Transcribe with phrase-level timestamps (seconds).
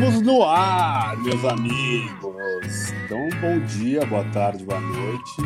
[0.00, 2.90] Estamos no ar, meus amigos.
[3.04, 5.36] Então, bom dia, boa tarde, boa noite.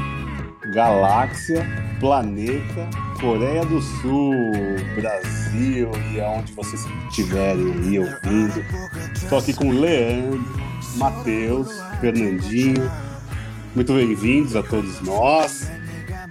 [0.73, 1.67] Galáxia,
[1.99, 2.89] planeta,
[3.21, 4.33] Coreia do Sul,
[4.95, 8.65] Brasil e aonde vocês estiverem aí ouvindo.
[9.13, 10.41] Estou aqui com Leandro,
[10.99, 12.89] Matheus, Fernandinho.
[13.75, 15.69] Muito bem-vindos a todos nós.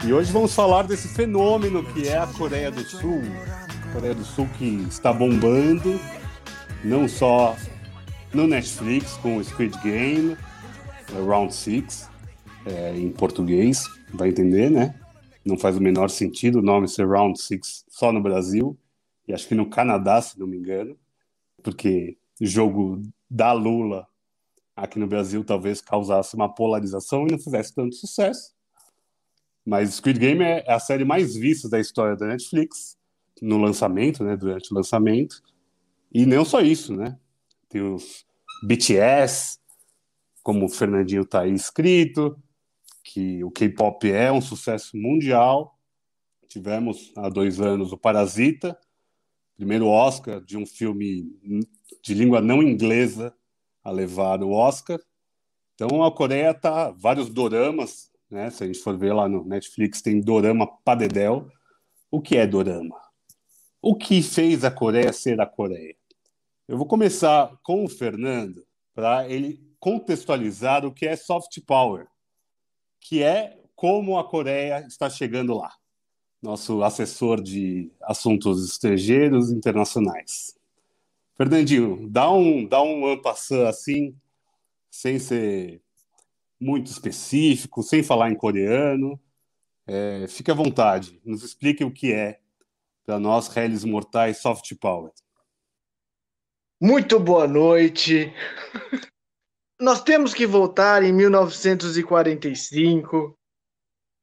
[0.05, 3.21] E hoje vamos falar desse fenômeno que é a Coreia do Sul.
[3.91, 5.99] Coreia do Sul que está bombando,
[6.85, 7.57] não só
[8.33, 10.35] no Netflix com o Squid Game,
[11.13, 12.09] é, Round Six,
[12.65, 14.99] é, em português, vai entender, né?
[15.45, 18.77] Não faz o menor sentido o nome ser Round Six só no Brasil,
[19.27, 20.97] e acho que no Canadá, se não me engano,
[21.61, 24.07] porque jogo da Lula
[24.75, 28.53] aqui no Brasil talvez causasse uma polarização e não fizesse tanto sucesso.
[29.65, 32.97] Mas Squid Game é a série mais vista da história da Netflix
[33.41, 35.41] no lançamento, né, durante o lançamento.
[36.11, 37.17] E não só isso, né?
[37.73, 38.23] Tem os
[38.63, 39.57] BTS,
[40.43, 42.37] como o Fernandinho está aí escrito,
[43.03, 45.79] que o K-pop é um sucesso mundial.
[46.47, 48.77] Tivemos há dois anos o Parasita,
[49.55, 51.35] primeiro Oscar de um filme
[52.03, 53.35] de língua não inglesa
[53.83, 54.99] a levar o Oscar.
[55.73, 58.51] Então a Coreia tá vários doramas, né?
[58.51, 61.49] Se a gente for ver lá no Netflix tem dorama padedel.
[62.11, 63.01] O que é dorama?
[63.81, 65.95] O que fez a Coreia ser a Coreia?
[66.65, 68.65] Eu vou começar com o Fernando
[68.95, 72.07] para ele contextualizar o que é soft power,
[73.01, 75.73] que é como a Coreia está chegando lá.
[76.41, 80.57] Nosso assessor de assuntos estrangeiros internacionais.
[81.35, 84.15] Fernandinho, dá um, dá um ampassã assim,
[84.89, 85.81] sem ser
[86.57, 89.19] muito específico, sem falar em coreano.
[89.85, 92.39] É, fique à vontade, nos explique o que é,
[93.05, 95.11] para nós, réis mortais, soft power.
[96.85, 98.33] Muito boa noite.
[99.79, 103.39] Nós temos que voltar em 1945,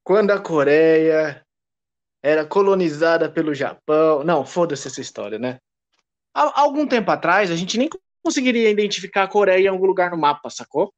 [0.05, 1.43] quando a Coreia
[2.23, 4.23] era colonizada pelo Japão.
[4.25, 5.59] Não, foda-se essa história, né?
[6.35, 7.89] Há algum tempo atrás, a gente nem
[8.23, 10.93] conseguiria identificar a Coreia em algum lugar no mapa, sacou?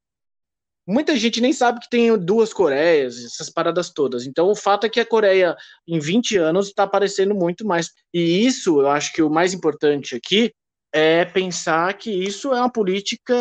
[0.85, 4.27] Muita gente nem sabe que tem duas Coreias, essas paradas todas.
[4.27, 5.55] Então, o fato é que a Coreia,
[5.87, 7.89] em 20 anos, está aparecendo muito mais.
[8.13, 10.53] E isso, eu acho que o mais importante aqui
[10.93, 13.35] é pensar que isso é uma política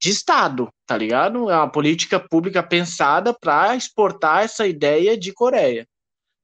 [0.00, 1.50] de Estado, tá ligado?
[1.50, 5.86] É uma política pública pensada para exportar essa ideia de Coreia,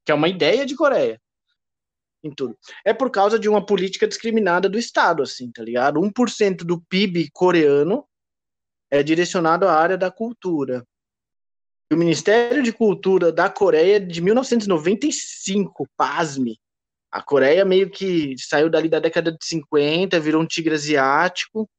[0.05, 1.19] que é uma ideia de Coreia.
[2.23, 2.57] Em tudo.
[2.85, 5.99] É por causa de uma política discriminada do Estado, assim, tá ligado?
[5.99, 8.05] 1% do PIB coreano
[8.91, 10.85] é direcionado à área da cultura.
[11.91, 16.59] O Ministério de Cultura da Coreia é de 1995, pasme,
[17.11, 21.69] a Coreia meio que saiu dali da década de 50, virou um tigre asiático.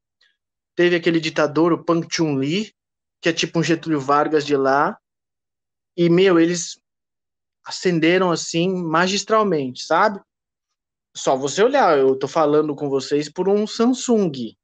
[0.74, 2.72] Teve aquele ditador, o Pang Chun-li,
[3.20, 4.98] que é tipo um Getúlio Vargas de lá.
[5.96, 6.80] E, meu, eles
[7.64, 10.20] ascenderam assim magistralmente, sabe?
[11.16, 14.54] Só você olhar, eu tô falando com vocês por um Samsung,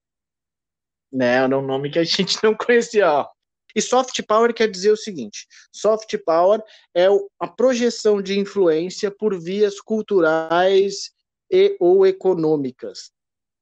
[1.12, 1.34] né?
[1.44, 3.35] Era um nome que a gente não conhecia, ó.
[3.76, 6.62] E soft power quer dizer o seguinte: soft power
[6.96, 7.06] é
[7.38, 11.10] a projeção de influência por vias culturais
[11.52, 13.10] e ou econômicas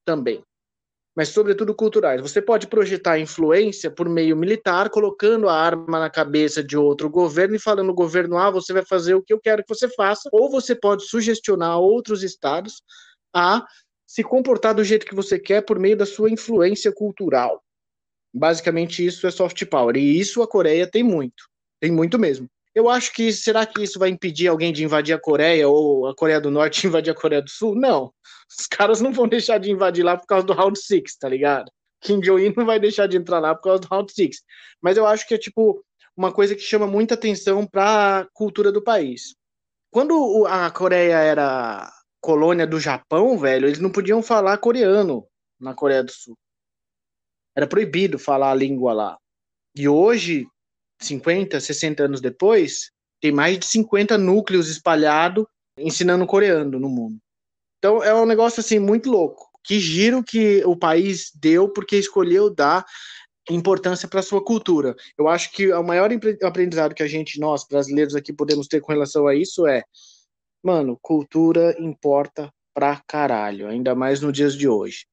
[0.07, 0.41] também.
[1.17, 2.21] Mas, sobretudo, culturais.
[2.21, 7.57] Você pode projetar influência por meio militar, colocando a arma na cabeça de outro governo
[7.57, 10.29] e falando: governo A, você vai fazer o que eu quero que você faça.
[10.33, 12.83] Ou você pode sugestionar outros estados
[13.35, 13.65] a
[14.07, 17.64] se comportar do jeito que você quer por meio da sua influência cultural.
[18.35, 19.97] Basicamente, isso é soft power.
[19.97, 21.45] E isso a Coreia tem muito.
[21.81, 22.49] Tem muito mesmo.
[22.75, 26.15] Eu acho que será que isso vai impedir alguém de invadir a Coreia ou a
[26.17, 27.77] Coreia do Norte invadir a Coreia do Sul?
[27.77, 28.13] Não.
[28.59, 31.71] Os caras não vão deixar de invadir lá por causa do Round 6, tá ligado?
[32.01, 34.39] Kim Jong-un não vai deixar de entrar lá por causa do Round 6.
[34.83, 35.85] Mas eu acho que é tipo
[36.17, 39.37] uma coisa que chama muita atenção para a cultura do país.
[39.91, 41.89] Quando a Coreia era
[42.21, 45.25] colônia do Japão, velho, eles não podiam falar coreano
[45.61, 46.37] na Coreia do Sul.
[47.57, 49.19] Era proibido falar a língua lá.
[49.77, 50.47] E hoje,
[51.01, 52.91] 50, 60 anos depois,
[53.21, 55.47] tem mais de 50 núcleos espalhados
[55.79, 57.19] ensinando coreano no mundo.
[57.79, 59.49] Então é um negócio assim muito louco.
[59.63, 62.85] Que giro que o país deu porque escolheu dar
[63.51, 64.95] importância para sua cultura.
[65.19, 66.11] Eu acho que o maior
[66.43, 69.85] aprendizado que a gente, nós brasileiros aqui, podemos ter com relação a isso é,
[70.63, 75.07] mano, cultura importa pra caralho, ainda mais nos dias de hoje.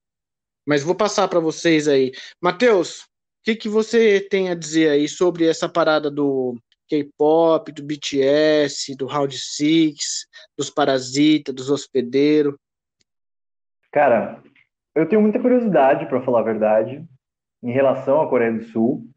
[0.72, 2.14] Mas vou passar para vocês aí.
[2.42, 3.06] Matheus, o
[3.44, 6.56] que, que você tem a dizer aí sobre essa parada do
[6.88, 10.26] K-pop, do BTS, do Round Six,
[10.58, 12.56] dos Parasitas, dos Hospedeiros?
[13.92, 14.42] Cara,
[14.96, 17.06] eu tenho muita curiosidade, para falar a verdade,
[17.62, 19.10] em relação à Coreia do Sul,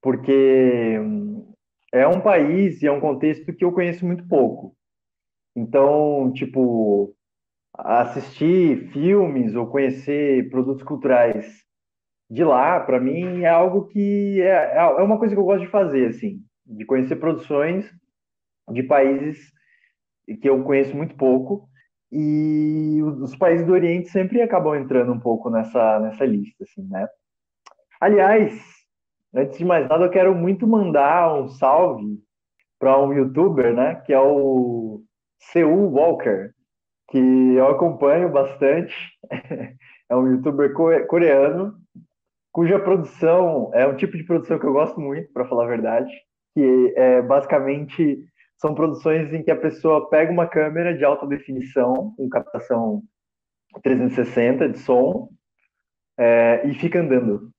[0.00, 1.52] porque hum,
[1.92, 4.76] é um país e é um contexto que eu conheço muito pouco.
[5.56, 7.12] Então, tipo,
[7.74, 11.46] assistir filmes ou conhecer produtos culturais
[12.30, 15.70] de lá, para mim, é algo que é, é uma coisa que eu gosto de
[15.70, 17.90] fazer, assim, de conhecer produções
[18.70, 19.52] de países
[20.40, 21.68] que eu conheço muito pouco
[22.12, 27.08] e os países do Oriente sempre acabam entrando um pouco nessa, nessa lista, assim, né?
[28.00, 28.60] Aliás,
[29.34, 32.18] antes de mais nada, eu quero muito mandar um salve
[32.78, 35.02] para um youtuber, né, que é o
[35.38, 36.50] Seul Walker,
[37.10, 38.94] que eu acompanho bastante.
[40.08, 40.72] é um youtuber
[41.06, 41.76] coreano,
[42.52, 46.10] cuja produção é um tipo de produção que eu gosto muito, para falar a verdade,
[46.54, 48.24] que é basicamente
[48.56, 53.02] são produções em que a pessoa pega uma câmera de alta definição, com captação
[53.82, 55.30] 360 de som,
[56.18, 57.50] é, e fica andando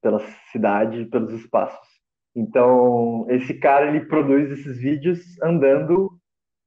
[0.00, 0.20] pela
[0.52, 1.88] cidade, pelos espaços.
[2.36, 6.16] Então, esse cara ele produz esses vídeos andando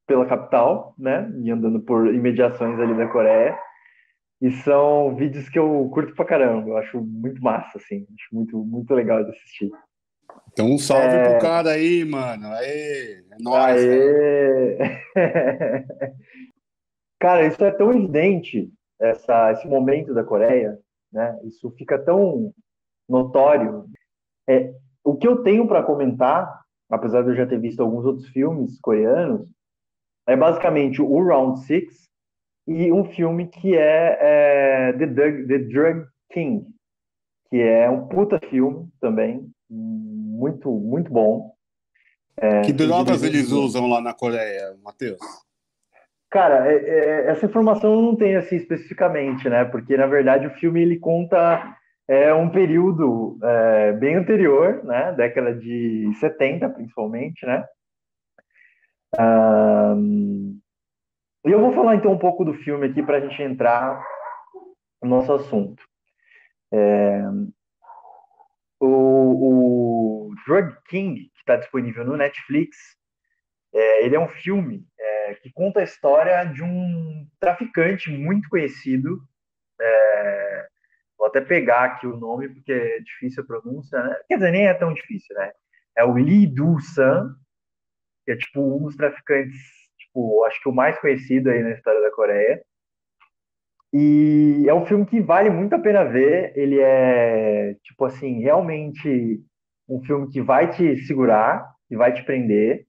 [0.07, 1.29] pela capital, né?
[1.43, 3.57] E andando por imediações ali da Coreia.
[4.41, 6.69] E são vídeos que eu curto pra caramba.
[6.69, 8.07] Eu acho muito massa, assim.
[8.15, 9.69] Acho muito, muito legal de assistir.
[10.53, 11.29] Então, um salve é...
[11.29, 12.47] pro cara aí, mano.
[12.47, 13.83] Aê, é nóis.
[13.83, 14.77] Aê.
[17.19, 20.79] cara, isso é tão evidente, essa, esse momento da Coreia,
[21.11, 21.37] né?
[21.43, 22.53] Isso fica tão
[23.09, 23.85] notório.
[24.47, 24.73] É,
[25.03, 28.79] o que eu tenho para comentar, apesar de eu já ter visto alguns outros filmes
[28.79, 29.47] coreanos,
[30.27, 32.07] é basicamente o Round Six
[32.67, 36.65] e um filme que é, é The, Drug, The Drug King,
[37.49, 41.53] que é um puta filme também, muito, muito bom.
[42.35, 45.19] É, que drogas eles usam lá na Coreia, Matheus?
[46.29, 49.63] Cara, é, é, essa informação eu não tenho assim especificamente, né?
[49.63, 51.75] Porque na verdade o filme ele conta
[52.07, 55.13] é, um período é, bem anterior, né?
[55.13, 57.65] Década de 70, principalmente, né?
[59.15, 60.59] Um,
[61.45, 64.03] e eu vou falar então um pouco do filme aqui para a gente entrar
[65.01, 65.81] no nosso assunto.
[66.73, 67.21] É,
[68.79, 72.77] o, o Drug King, que está disponível no Netflix,
[73.73, 79.21] é, ele é um filme é, que conta a história de um traficante muito conhecido.
[79.79, 80.67] É,
[81.17, 84.15] vou até pegar aqui o nome porque é difícil a pronúncia, né?
[84.27, 85.51] Quer dizer, nem é tão difícil, né?
[85.95, 87.35] É o Lee Do-san,
[88.27, 89.57] que é tipo um dos traficantes,
[89.97, 92.61] tipo, acho que o mais conhecido aí na história da Coreia.
[93.93, 96.51] E é um filme que vale muito a pena ver.
[96.57, 99.41] Ele é, tipo assim, realmente
[99.87, 102.85] um filme que vai te segurar, e vai te prender.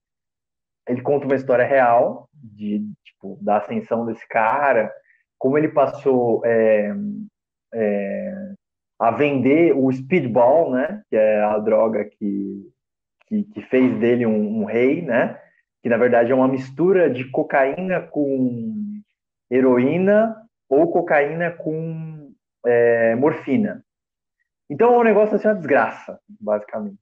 [0.88, 4.92] Ele conta uma história real de, tipo, da ascensão desse cara,
[5.38, 6.92] como ele passou é,
[7.72, 8.52] é,
[8.98, 11.02] a vender o speedball, né?
[11.08, 12.68] Que é a droga que,
[13.28, 15.40] que, que fez dele um, um rei, né?
[15.82, 19.00] Que na verdade é uma mistura de cocaína com
[19.50, 20.36] heroína
[20.68, 22.32] ou cocaína com
[22.66, 23.84] é, morfina.
[24.70, 26.98] Então é um negócio assim, uma desgraça, basicamente.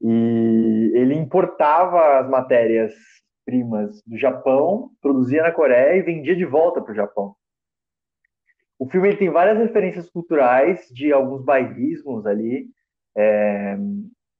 [0.00, 6.92] E ele importava as matérias-primas do Japão, produzia na Coreia e vendia de volta para
[6.92, 7.34] o Japão.
[8.78, 12.66] O filme tem várias referências culturais de alguns bairrismos ali,
[13.14, 13.76] é,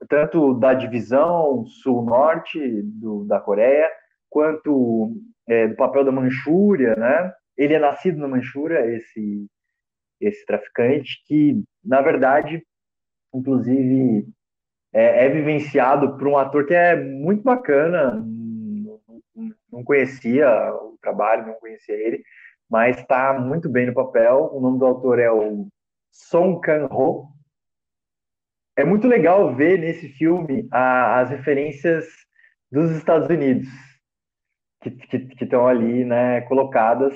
[0.09, 2.83] tanto da divisão sul-norte
[3.27, 3.91] da Coreia,
[4.29, 5.15] quanto
[5.49, 7.33] é, do papel da Manchúria, né?
[7.57, 9.47] Ele é nascido na Manchúria, esse,
[10.21, 12.63] esse traficante, que, na verdade,
[13.35, 14.27] inclusive,
[14.93, 18.25] é, é vivenciado por um ator que é muito bacana,
[19.71, 22.23] não conhecia o trabalho, não conhecia ele,
[22.69, 24.51] mas está muito bem no papel.
[24.53, 25.67] O nome do autor é o
[26.11, 27.29] Song Kang-ho.
[28.81, 32.07] É muito legal ver nesse filme a, as referências
[32.71, 33.69] dos Estados Unidos
[34.83, 37.15] que estão ali, né, colocadas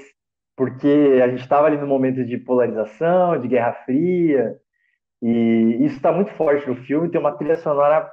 [0.56, 4.56] porque a gente estava ali no momento de polarização, de Guerra Fria,
[5.23, 7.11] e isso está muito forte no filme.
[7.11, 8.09] Tem uma trilha sonora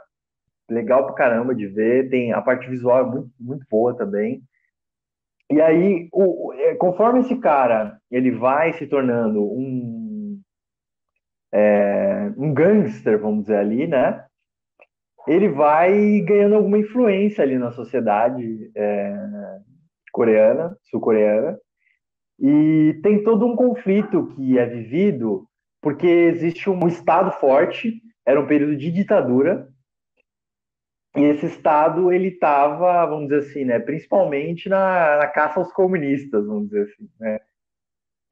[0.70, 4.41] legal pra caramba de ver, tem a parte visual é muito, muito boa também.
[5.51, 10.39] E aí, o, é, conforme esse cara ele vai se tornando um
[11.53, 11.90] é,
[12.38, 14.25] um gangster, vamos dizer ali, né?
[15.27, 19.15] Ele vai ganhando alguma influência ali na sociedade é,
[20.11, 21.57] coreana, sul-coreana,
[22.39, 25.47] e tem todo um conflito que é vivido
[25.81, 29.67] porque existe um Estado forte, era um período de ditadura,
[31.15, 36.45] e esse Estado ele estava, vamos dizer assim, né, principalmente na, na, caça aos comunistas,
[36.45, 37.39] vamos dizer assim, né?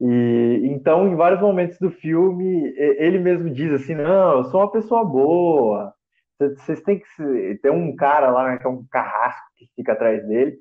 [0.00, 4.72] E então, em vários momentos do filme, ele mesmo diz assim: Não, eu sou uma
[4.72, 5.92] pessoa boa.
[6.38, 7.58] Vocês têm que.
[7.62, 10.58] Tem um cara lá, né, que é um carrasco que fica atrás dele.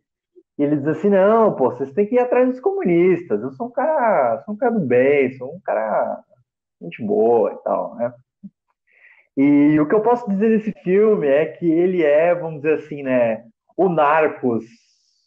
[0.58, 3.42] E ele diz assim: Não, pô, vocês têm que ir atrás dos comunistas.
[3.42, 6.22] Eu sou um cara, sou um cara do bem, sou um cara
[6.82, 8.14] gente boa e tal, né?
[9.38, 13.04] E o que eu posso dizer desse filme é que ele é, vamos dizer assim,
[13.04, 13.46] né,
[13.78, 14.66] o Narcos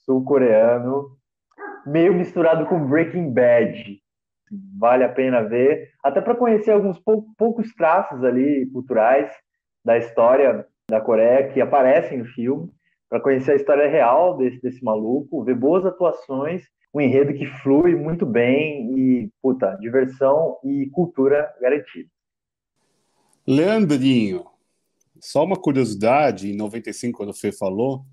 [0.04, 1.16] sul-coreano,
[1.86, 4.00] meio misturado com Breaking Bad.
[4.78, 9.30] Vale a pena ver, até para conhecer alguns pou poucos traços ali culturais
[9.84, 12.70] da história da Coreia que aparecem no filme,
[13.08, 17.94] para conhecer a história real desse, desse maluco, ver boas atuações, um enredo que flui
[17.94, 22.08] muito bem e, puta, diversão e cultura garantida.
[23.46, 24.44] Leandrinho,
[25.20, 28.04] só uma curiosidade, em 95, quando o Fê falou,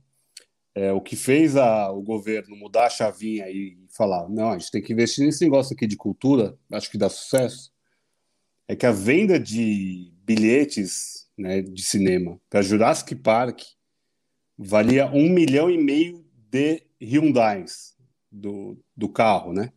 [0.80, 4.72] é, o que fez a, o governo mudar a chavinha e falar, não, a gente
[4.72, 7.72] tem que investir nesse negócio aqui de cultura, acho que dá sucesso,
[8.68, 13.62] é que a venda de bilhetes né, de cinema para Jurassic Park
[14.58, 17.96] valia um milhão e meio de Hyundais
[18.32, 19.74] do, do carro, né?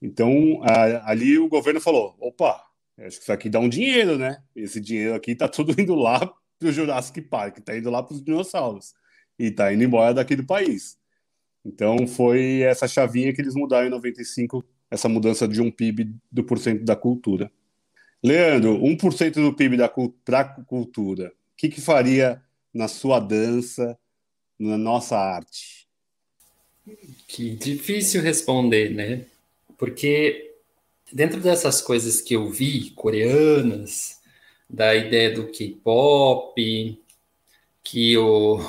[0.00, 2.62] Então, a, ali o governo falou, opa,
[2.98, 4.42] Acho que isso aqui dá um dinheiro, né?
[4.54, 6.20] Esse dinheiro aqui tá tudo indo lá
[6.58, 8.94] pro Jurassic Park, tá indo lá pros dinossauros.
[9.38, 10.98] E tá indo embora daqui do país.
[11.64, 16.44] Então foi essa chavinha que eles mudaram em 95, essa mudança de um PIB do
[16.44, 17.50] porcento da cultura.
[18.22, 19.92] Leandro, 1% do PIB da
[20.24, 22.40] pra cultura, o que, que faria
[22.72, 23.98] na sua dança,
[24.58, 25.88] na nossa arte?
[27.26, 29.26] Que difícil responder, né?
[29.76, 30.54] Porque
[31.12, 34.20] dentro dessas coisas que eu vi, coreanas,
[34.68, 36.98] da ideia do K-pop,
[37.84, 38.60] que o,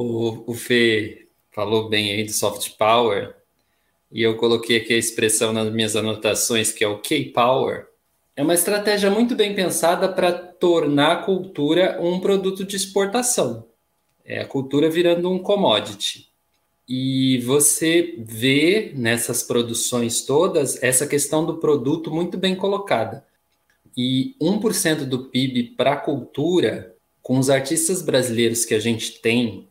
[0.00, 3.34] o, o Fê falou bem aí do soft power,
[4.12, 7.88] e eu coloquei aqui a expressão nas minhas anotações, que é o K-power,
[8.36, 13.66] é uma estratégia muito bem pensada para tornar a cultura um produto de exportação.
[14.24, 16.28] É a cultura virando um commodity.
[16.88, 23.26] E você vê nessas produções todas essa questão do produto muito bem colocada.
[23.96, 29.67] E 1% do PIB para a cultura, com os artistas brasileiros que a gente tem,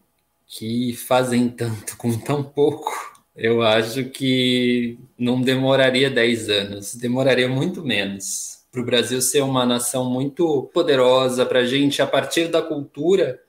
[0.47, 2.91] que fazem tanto com tão pouco,
[3.35, 8.65] eu acho que não demoraria 10 anos, demoraria muito menos.
[8.71, 13.41] Para o Brasil ser uma nação muito poderosa, para a gente, a partir da cultura,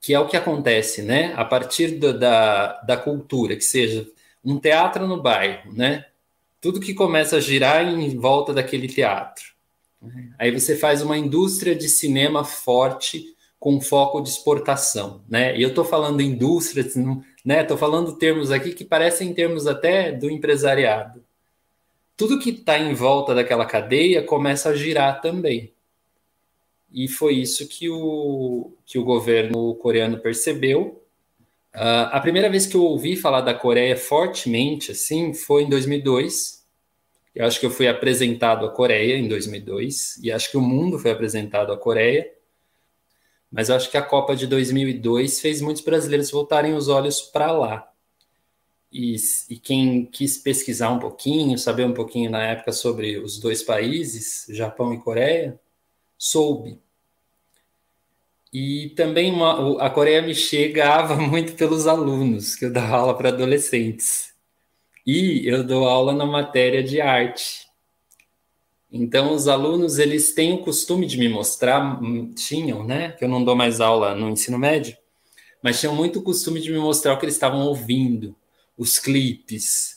[0.00, 1.34] que é o que acontece, né?
[1.36, 4.08] A partir do, da, da cultura, que seja
[4.44, 6.06] um teatro no bairro, né?
[6.60, 9.44] Tudo que começa a girar em volta daquele teatro.
[10.38, 13.35] Aí você faz uma indústria de cinema forte
[13.66, 15.58] com foco de exportação, né?
[15.58, 16.86] E eu estou falando indústria,
[17.44, 17.62] né?
[17.62, 21.24] Estou falando termos aqui que parecem termos até do empresariado.
[22.16, 25.72] Tudo que está em volta daquela cadeia começa a girar também.
[26.92, 31.02] E foi isso que o, que o governo coreano percebeu.
[31.74, 36.64] Uh, a primeira vez que eu ouvi falar da Coreia fortemente, assim, foi em 2002.
[37.34, 41.00] Eu acho que eu fui apresentado à Coreia em 2002 e acho que o mundo
[41.00, 42.36] foi apresentado à Coreia.
[43.50, 47.52] Mas eu acho que a Copa de 2002 fez muitos brasileiros voltarem os olhos para
[47.52, 47.90] lá.
[48.90, 49.16] E,
[49.50, 54.46] e, quem quis pesquisar um pouquinho, saber um pouquinho na época sobre os dois países,
[54.48, 55.58] Japão e Coreia,
[56.16, 56.80] soube.
[58.52, 63.28] E também uma, a Coreia me chegava muito pelos alunos, que eu dava aula para
[63.28, 64.32] adolescentes.
[65.06, 67.65] E eu dou aula na matéria de arte.
[68.90, 73.12] Então, os alunos, eles têm o costume de me mostrar, hum, tinham, né?
[73.12, 74.96] Que eu não dou mais aula no ensino médio,
[75.62, 78.34] mas tinham muito costume de me mostrar o que eles estavam ouvindo,
[78.78, 79.96] os clipes,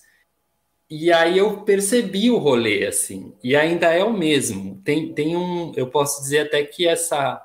[0.89, 4.81] e aí eu percebi o rolê, assim, e ainda é o mesmo.
[4.83, 7.39] Tem, tem um, eu posso dizer até que essa,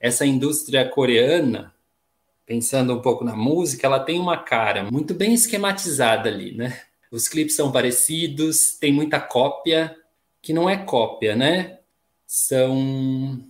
[0.00, 1.74] essa indústria coreana,
[2.46, 6.80] pensando um pouco na música, ela tem uma cara muito bem esquematizada ali, né?
[7.10, 9.94] Os clipes são parecidos, tem muita cópia,
[10.46, 11.80] que não é cópia, né?
[12.24, 13.40] São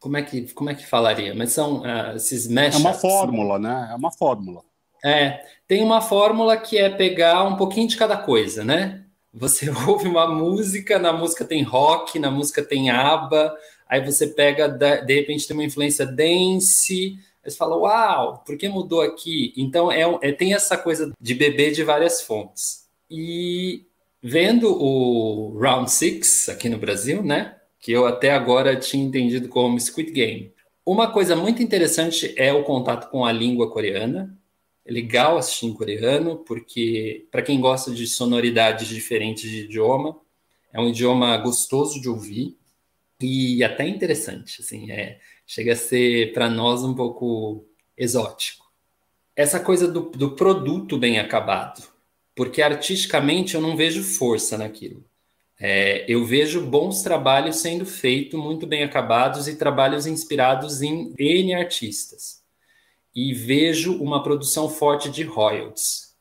[0.00, 1.34] como é que como é que falaria?
[1.34, 2.50] Mas são uh, esses.
[2.50, 3.90] É uma fórmula, né?
[3.92, 4.62] É uma fórmula.
[5.04, 9.04] É, tem uma fórmula que é pegar um pouquinho de cada coisa, né?
[9.32, 13.54] Você ouve uma música, na música tem rock, na música tem aba,
[13.86, 18.68] aí você pega, de repente tem uma influência dance, aí você fala, uau, por que
[18.68, 19.52] mudou aqui?
[19.54, 22.88] Então é, é tem essa coisa de beber de várias fontes.
[23.10, 23.87] E
[24.22, 27.56] vendo o Round Six aqui no Brasil, né?
[27.80, 30.52] Que eu até agora tinha entendido como Squid Game.
[30.84, 34.36] Uma coisa muito interessante é o contato com a língua coreana,
[34.84, 40.18] É legal assistir em coreano, porque para quem gosta de sonoridades diferentes de idioma,
[40.72, 42.56] é um idioma gostoso de ouvir
[43.20, 44.62] e até interessante.
[44.62, 48.66] Assim, é, chega a ser para nós um pouco exótico.
[49.36, 51.82] Essa coisa do, do produto bem acabado,
[52.38, 55.04] porque artisticamente eu não vejo força naquilo.
[55.58, 61.54] É, eu vejo bons trabalhos sendo feitos, muito bem acabados, e trabalhos inspirados em N
[61.54, 62.40] artistas.
[63.12, 66.14] E vejo uma produção forte de royalties.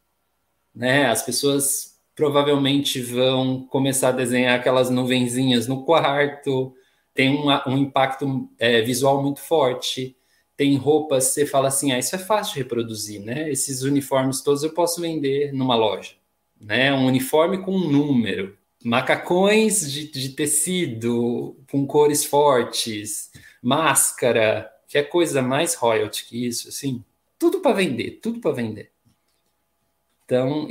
[0.73, 1.05] Né?
[1.05, 6.73] As pessoas provavelmente vão começar a desenhar aquelas nuvenzinhas no quarto,
[7.13, 10.17] tem uma, um impacto é, visual muito forte.
[10.57, 13.49] Tem roupas, você fala assim, ah, isso é fácil de reproduzir, né?
[13.49, 16.13] Esses uniformes todos eu posso vender numa loja,
[16.59, 16.91] né?
[16.93, 25.03] Um uniforme com um número, macacões de, de tecido com cores fortes, máscara, que é
[25.03, 27.03] coisa mais royalty que isso, assim,
[27.37, 28.91] tudo para vender, tudo para vender.
[30.25, 30.67] Então,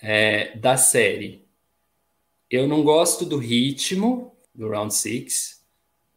[0.00, 1.46] é, da série,
[2.50, 5.55] eu não gosto do ritmo do Round Six.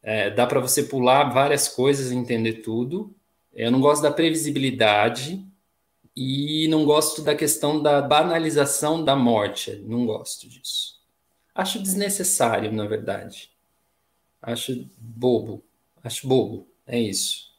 [0.02, 3.14] É, dá para você pular várias coisas e entender tudo.
[3.52, 5.44] Eu não gosto da previsibilidade
[6.16, 9.76] e não gosto da questão da banalização da morte.
[9.86, 11.00] Não gosto disso.
[11.54, 13.50] Acho desnecessário, na verdade.
[14.40, 15.62] Acho bobo.
[16.02, 16.66] Acho bobo.
[16.86, 17.49] É isso.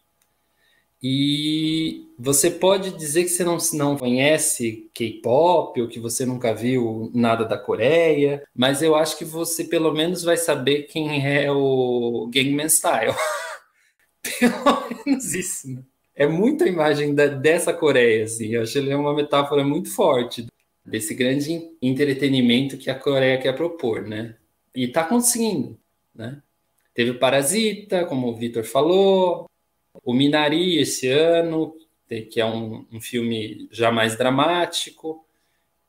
[1.04, 7.10] E você pode dizer que você não, não conhece K-pop ou que você nunca viu
[7.14, 12.30] nada da Coreia, mas eu acho que você pelo menos vai saber quem é o
[12.32, 13.16] Gangnam Style.
[14.40, 15.72] pelo menos isso.
[15.72, 15.82] Né?
[16.16, 18.50] É muita imagem da, dessa Coreia, assim.
[18.50, 20.46] Eu acho que ele é uma metáfora muito forte
[20.86, 24.36] desse grande entretenimento que a Coreia quer propor, né?
[24.76, 25.80] E está conseguindo,
[26.14, 26.42] né?
[26.94, 29.50] Teve o Parasita, como o Vitor falou,
[30.04, 31.76] o Minari esse ano,
[32.30, 35.26] que é um, um filme já mais dramático.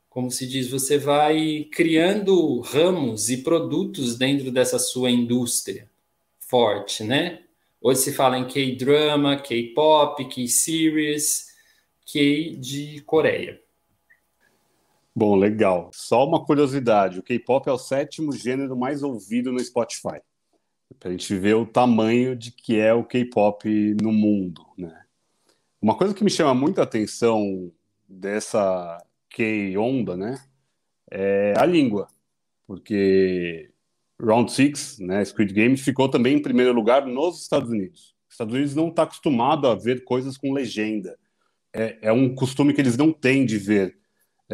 [0.08, 5.88] Como se diz, você vai criando ramos e produtos dentro dessa sua indústria
[6.38, 7.42] forte, né?
[7.80, 11.46] Hoje se fala em K-drama, K-pop, K-series,
[12.06, 13.60] K de Coreia.
[15.14, 15.90] Bom, legal.
[15.92, 20.20] Só uma curiosidade: o K-pop é o sétimo gênero mais ouvido no Spotify.
[20.98, 23.68] Para a gente ver o tamanho de que é o K-pop
[24.00, 25.02] no mundo, né?
[25.81, 27.72] Uma coisa que me chama muita atenção
[28.09, 28.98] dessa
[29.31, 30.40] K-onda, né,
[31.11, 32.09] é a língua,
[32.66, 33.70] porque
[34.20, 38.14] Round Six, né, Squid Game, ficou também em primeiro lugar nos Estados Unidos.
[38.28, 41.18] Os Estados Unidos não está acostumado a ver coisas com legenda.
[41.72, 43.98] É, é um costume que eles não têm de ver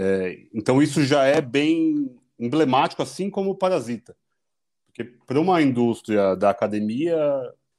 [0.00, 4.16] é, então isso já é bem emblemático, assim como o Parasita.
[4.98, 7.16] Porque para uma indústria da academia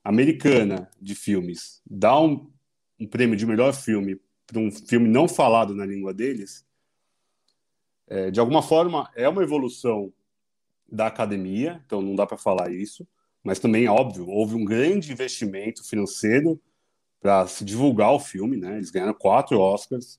[0.02, 2.50] americana de filmes dar um,
[2.98, 6.66] um prêmio de melhor filme para um filme não falado na língua deles,
[8.08, 10.14] é, de alguma forma é uma evolução
[10.90, 13.06] da academia, então não dá para falar isso,
[13.44, 16.58] mas também, óbvio, houve um grande investimento financeiro
[17.20, 18.78] para se divulgar o filme, né?
[18.78, 20.18] Eles ganharam quatro Oscars,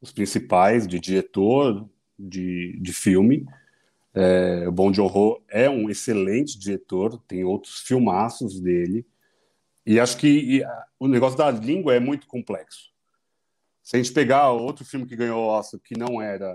[0.00, 1.86] os principais de diretor
[2.18, 3.46] de, de filme.
[4.14, 9.06] É, o Bong Joon-ho é um excelente diretor, tem outros filmaços dele.
[9.86, 10.62] E acho que e,
[10.98, 12.90] o negócio da língua é muito complexo.
[13.82, 16.54] Se a gente pegar outro filme que ganhou Oscar que não era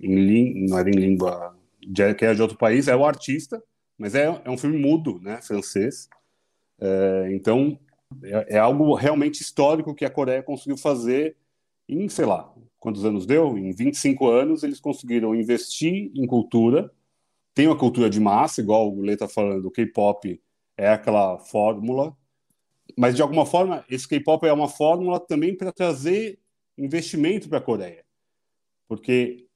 [0.00, 3.62] em, não era em língua de, que era de outro país, é o Artista,
[3.98, 6.08] mas é, é um filme mudo, né, francês.
[6.80, 7.78] É, então
[8.22, 11.36] é, é algo realmente histórico que a Coreia conseguiu fazer
[11.88, 12.52] em, sei lá,
[12.86, 13.58] quantos anos deu?
[13.58, 16.88] Em 25 anos, eles conseguiram investir em cultura.
[17.52, 20.40] Tem uma cultura de massa, igual o Lê está falando, o K-pop
[20.76, 22.16] é aquela fórmula.
[22.96, 26.38] Mas, de alguma forma, esse K-pop é uma fórmula também para trazer
[26.78, 28.04] investimento para a Coreia.
[28.86, 29.48] Porque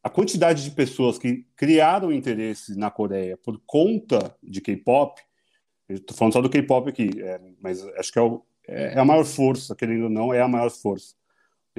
[0.00, 5.20] a quantidade de pessoas que criaram interesse na Coreia por conta de K-pop,
[5.88, 9.04] estou falando só do K-pop aqui, é, mas acho que é, o, é, é a
[9.04, 11.18] maior força, querendo ou não, é a maior força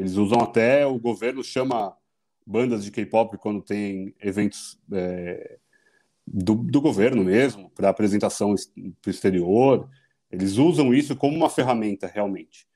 [0.01, 1.95] eles usam até, o governo chama
[2.43, 5.59] bandas de K-pop quando tem eventos é,
[6.25, 8.55] do, do, governo mesmo, para apresentação
[8.99, 9.87] para o exterior.
[10.31, 12.67] Eles usam isso como uma ferramenta, realmente.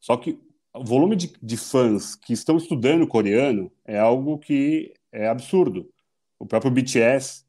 [0.00, 0.40] Só que
[0.74, 5.88] o volume de, de fãs que estão estudando coreano é algo que é absurdo.
[6.36, 7.44] O próprio BTS,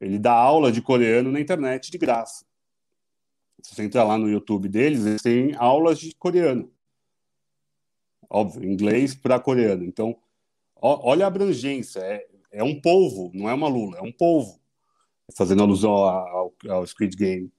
[0.00, 2.46] ele dá aula de coreano na internet de graça.
[3.60, 6.74] Se você entrar lá no YouTube deles, eles têm aulas de coreano
[8.28, 9.84] óbvio, inglês para coreano.
[9.84, 10.16] Então,
[10.76, 14.60] ó, olha a abrangência, é, é um povo, não é uma lula, é um povo,
[15.36, 17.52] fazendo alusão ao, ao Squid Game.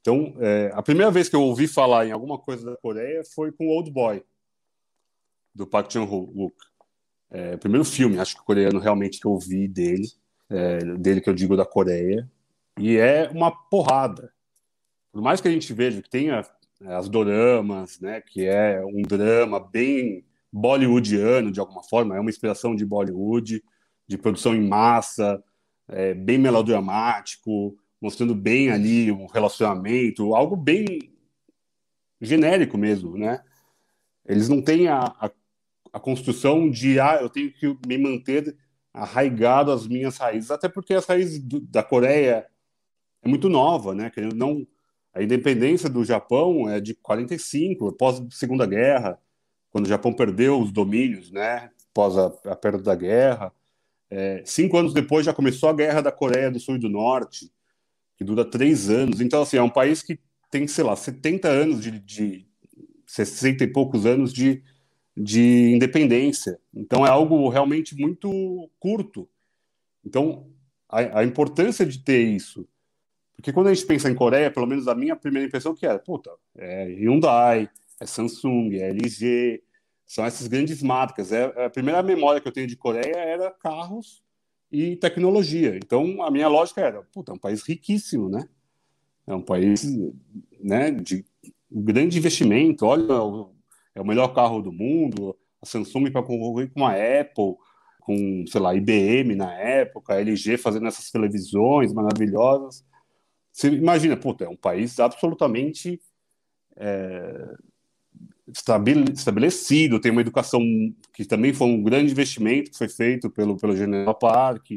[0.00, 3.52] Então, é, a primeira vez que eu ouvi falar em alguma coisa da Coreia foi
[3.52, 4.24] com Old Boy.
[5.54, 6.54] do Park Chan-wook.
[7.30, 10.08] É, primeiro filme, acho que coreano realmente que eu vi dele,
[10.48, 12.28] é, dele que eu digo da Coreia,
[12.78, 14.32] e é uma porrada.
[15.12, 16.44] Por mais que a gente veja que tenha
[16.86, 22.74] as doramas, né, que é um drama bem bollywoodiano de alguma forma, é uma inspiração
[22.74, 23.62] de Bollywood,
[24.06, 25.42] de produção em massa,
[25.88, 31.12] é, bem melodramático, mostrando bem ali um relacionamento, algo bem
[32.20, 33.42] genérico mesmo, né?
[34.26, 35.30] Eles não têm a, a,
[35.92, 38.56] a construção de, ah, eu tenho que me manter
[38.92, 42.46] arraigado às minhas raízes, até porque as raízes do, da Coreia
[43.22, 44.10] é muito nova, né?
[44.10, 44.66] Que não
[45.12, 49.18] a independência do Japão é de 45, após a Segunda Guerra,
[49.70, 51.70] quando o Japão perdeu os domínios, né?
[51.90, 53.52] Após a, a perda da guerra.
[54.08, 57.50] É, cinco anos depois já começou a Guerra da Coreia do Sul e do Norte,
[58.16, 59.20] que dura três anos.
[59.20, 60.18] Então, assim, é um país que
[60.50, 62.46] tem, sei lá, 70 anos de, de
[63.06, 64.62] 60 e poucos anos de,
[65.16, 66.58] de independência.
[66.74, 69.28] Então, é algo realmente muito curto.
[70.04, 70.48] Então,
[70.88, 72.68] a, a importância de ter isso
[73.40, 75.98] porque quando a gente pensa em Coreia, pelo menos a minha primeira impressão que era,
[75.98, 79.62] puta, é Hyundai, é Samsung, é LG,
[80.06, 81.32] são essas grandes marcas.
[81.32, 84.22] É, é, a primeira memória que eu tenho de Coreia era carros
[84.70, 85.74] e tecnologia.
[85.82, 88.46] Então a minha lógica era, puta, é um país riquíssimo, né?
[89.26, 89.86] É um país,
[90.62, 91.24] né, de
[91.72, 92.84] grande investimento.
[92.84, 93.10] Olha,
[93.94, 95.34] é o melhor carro do mundo.
[95.62, 97.54] A Samsung para concorrer com a Apple,
[98.00, 102.84] com, sei lá, IBM na época, a LG fazendo essas televisões maravilhosas.
[103.52, 106.00] Você imagina, puta, é um país absolutamente
[106.76, 107.54] é,
[109.12, 110.60] estabelecido, tem uma educação
[111.12, 114.70] que também foi um grande investimento que foi feito pelo, pelo General Park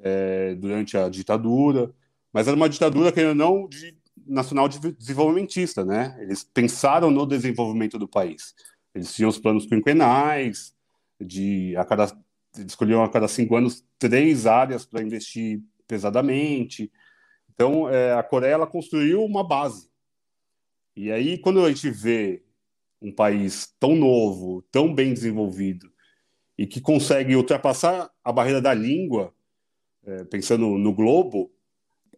[0.00, 1.92] é, durante a ditadura,
[2.32, 3.96] mas era uma ditadura que ainda não de,
[4.26, 6.16] nacional desenvolvimentista, né?
[6.20, 8.54] Eles pensaram no desenvolvimento do país.
[8.94, 10.74] Eles tinham os planos quinquenais,
[11.20, 12.12] de a cada
[12.66, 16.90] escolhiam a cada cinco anos três áreas para investir pesadamente.
[17.54, 19.88] Então, é, a Coreia ela construiu uma base.
[20.96, 22.44] E aí, quando a gente vê
[23.00, 25.92] um país tão novo, tão bem desenvolvido,
[26.56, 29.34] e que consegue ultrapassar a barreira da língua,
[30.06, 31.52] é, pensando no globo,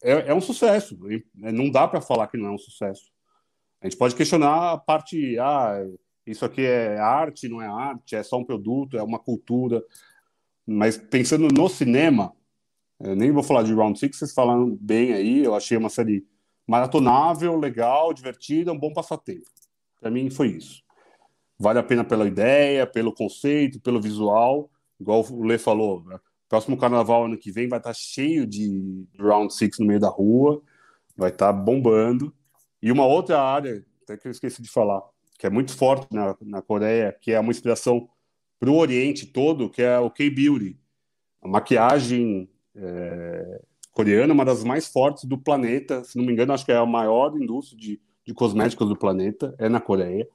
[0.03, 0.99] é, é um sucesso.
[1.43, 3.11] É, não dá para falar que não é um sucesso.
[3.81, 5.85] A gente pode questionar a parte, ah,
[6.27, 9.83] isso aqui é arte, não é arte, é só um produto, é uma cultura.
[10.67, 12.36] Mas pensando no cinema,
[13.01, 15.45] eu nem vou falar de Round Six, vocês falaram bem aí.
[15.45, 16.27] Eu achei uma série
[16.67, 19.51] maratonável, legal, divertida, um bom passatempo.
[20.01, 20.83] Para mim foi isso.
[21.59, 24.71] Vale a pena pela ideia, pelo conceito, pelo visual.
[25.01, 26.19] Igual o Lê falou, né?
[26.49, 30.09] próximo carnaval ano que vem vai estar tá cheio de Round Six no meio da
[30.09, 30.63] rua,
[31.17, 32.35] vai estar tá bombando.
[32.81, 35.03] E uma outra área, até que eu esqueci de falar,
[35.39, 38.09] que é muito forte na, na Coreia, que é uma inspiração
[38.59, 40.79] para o Oriente todo, que é o K-Beauty.
[41.43, 43.61] A maquiagem é,
[43.93, 46.05] coreana, uma das mais fortes do planeta.
[46.05, 49.55] Se não me engano, acho que é a maior indústria de, de cosméticos do planeta,
[49.59, 50.29] é na Coreia.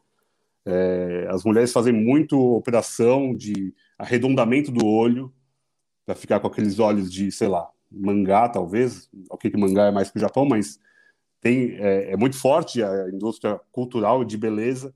[0.66, 5.34] É, as mulheres fazem muito operação de arredondamento do olho,
[6.06, 9.10] para ficar com aqueles olhos de, sei lá, mangá, talvez.
[9.30, 10.80] O que, que mangá é mais para o Japão, mas
[11.40, 14.94] tem, é, é, muito forte a indústria cultural de beleza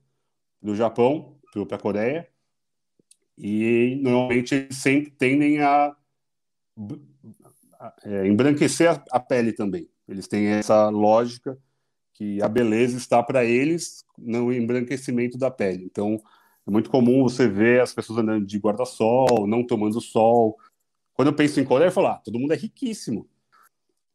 [0.62, 2.28] do Japão para a Coreia.
[3.38, 5.96] E normalmente eles sempre tendem a
[8.04, 9.90] é, embranquecer a, pele também.
[10.08, 11.58] Eles têm essa lógica
[12.14, 15.84] que a beleza está para eles no embranquecimento da pele.
[15.84, 16.22] Então,
[16.68, 20.58] é muito comum você ver as pessoas andando de guarda-sol, não tomando sol.
[21.14, 23.28] Quando eu penso em Coreia, eu falo, ah, todo mundo é riquíssimo.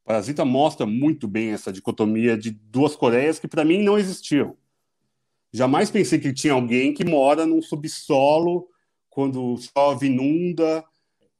[0.04, 4.56] Parasita mostra muito bem essa dicotomia de duas Coreias que para mim não existiam.
[5.52, 8.68] Jamais pensei que tinha alguém que mora num subsolo
[9.08, 10.84] quando chove, inunda.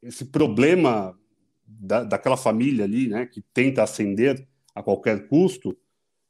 [0.03, 1.19] Esse problema
[1.79, 5.77] da, daquela família ali, né, que tenta ascender a qualquer custo,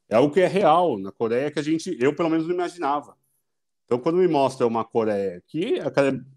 [0.09, 3.17] é algo que é real na Coreia que a gente, eu pelo menos não imaginava.
[3.85, 5.79] Então, quando me mostra uma Coreia que,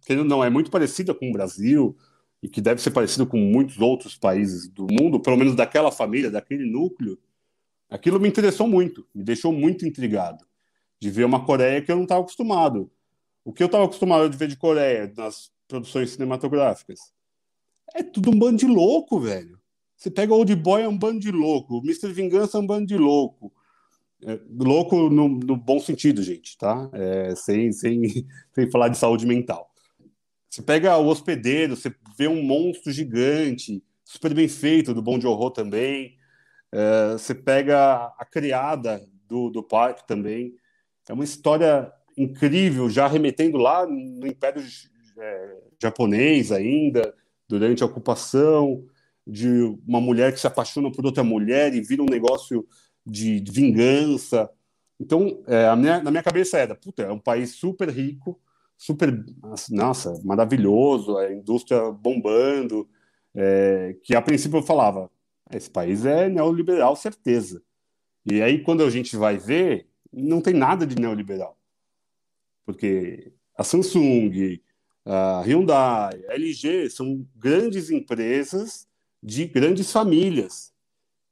[0.06, 1.96] que não é muito parecida com o Brasil
[2.42, 6.32] e que deve ser parecido com muitos outros países do mundo, pelo menos daquela família,
[6.32, 7.18] daquele núcleo,
[7.89, 10.46] aquilo me interessou muito, me deixou muito intrigado
[11.00, 12.92] de ver uma Coreia que eu não estava acostumado.
[13.46, 17.12] O que eu estava acostumado de ver de Coreia nas produções cinematográficas
[17.93, 19.60] é tudo um bando de louco, velho.
[19.96, 21.82] Você pega Old Boy, é um bando de louco.
[21.84, 22.12] Mr.
[22.12, 23.54] Vingança é um bando de louco.
[24.26, 26.89] É, louco no, no, bom sentido, gente, tá?
[26.93, 28.02] É, sem, sem,
[28.54, 29.69] sem falar de saúde mental.
[30.50, 35.26] Você pega o hospedeiro, você vê um monstro gigante, super bem feito, do Bom de
[35.26, 36.17] Horror também.
[36.72, 40.54] É, você pega a criada do, do parque também.
[41.08, 44.63] É uma história incrível, já remetendo lá no Império
[45.17, 47.13] é, Japonês ainda,
[47.54, 48.84] durante a ocupação,
[49.28, 52.68] de uma mulher que se apaixona por outra mulher e vira um negócio
[53.06, 54.50] de, de vingança.
[55.00, 58.39] Então, é, minha, na minha cabeça era, puta, é um país super rico,
[58.76, 59.24] super,
[59.70, 62.89] nossa, maravilhoso, a indústria bombando,
[63.36, 65.12] é, que a princípio eu falava,
[65.52, 67.62] esse país é neoliberal, certeza.
[68.26, 71.56] E aí, quando a gente vai ver, não tem nada de neoliberal.
[72.66, 74.60] Porque a Samsung,
[75.06, 78.88] a Hyundai, a LG são grandes empresas
[79.22, 80.72] de grandes famílias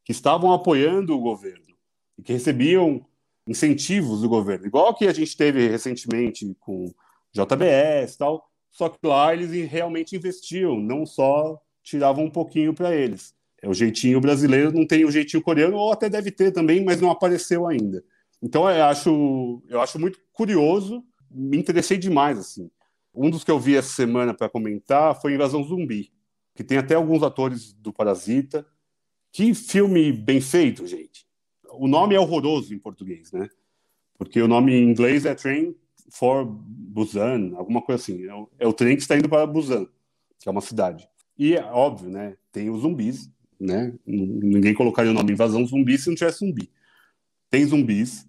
[0.04, 1.76] que estavam apoiando o governo
[2.18, 3.06] e que recebiam
[3.48, 6.94] incentivos do governo, igual que a gente teve recentemente com
[7.34, 13.34] JBS tal, só que lá eles realmente investiam, não só tiravam um pouquinho para eles.
[13.62, 17.00] É o jeitinho brasileiro, não tem o jeitinho coreano, ou até deve ter também, mas
[17.00, 18.04] não apareceu ainda.
[18.42, 22.70] Então eu acho, eu acho muito curioso, me interessei demais assim.
[23.14, 26.12] Um dos que eu vi essa semana para comentar foi Invasão Zumbi,
[26.56, 28.66] que tem até alguns atores do Parasita.
[29.32, 31.26] Que filme bem feito, gente.
[31.74, 33.50] O nome é horroroso em português, né?
[34.18, 35.76] Porque o nome em inglês é Train
[36.12, 38.26] for Busan, alguma coisa assim.
[38.26, 39.88] É o, é trem que está indo para Busan,
[40.40, 41.10] que é uma cidade.
[41.38, 42.36] E é óbvio, né?
[42.52, 43.94] Tem os zumbis, né?
[44.06, 46.70] Ninguém colocaria o nome Invasão Zumbi se não tivesse zumbi.
[47.50, 48.28] Tem zumbis,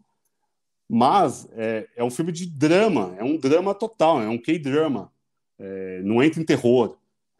[0.95, 5.11] mas é, é um filme de drama, é um drama total, é um K-drama.
[5.59, 6.99] É, não entra em terror.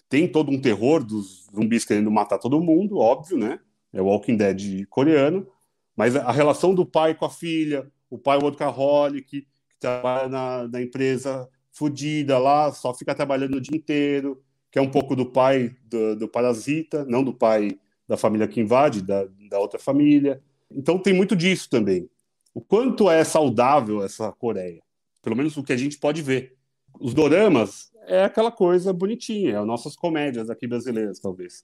[0.09, 3.61] Tem todo um terror dos zumbis querendo matar todo mundo, óbvio, né?
[3.93, 5.47] É o Walking Dead coreano.
[5.95, 10.81] Mas a relação do pai com a filha, o pai workaholic, que trabalha na, na
[10.81, 15.77] empresa fodida lá, só fica trabalhando o dia inteiro, que é um pouco do pai
[15.85, 20.43] do, do parasita, não do pai da família que invade, da, da outra família.
[20.71, 22.09] Então tem muito disso também.
[22.55, 24.83] O quanto é saudável essa Coreia?
[25.23, 26.57] Pelo menos o que a gente pode ver.
[27.01, 31.63] Os doramas é aquela coisa bonitinha, é as nossas comédias aqui brasileiras, talvez.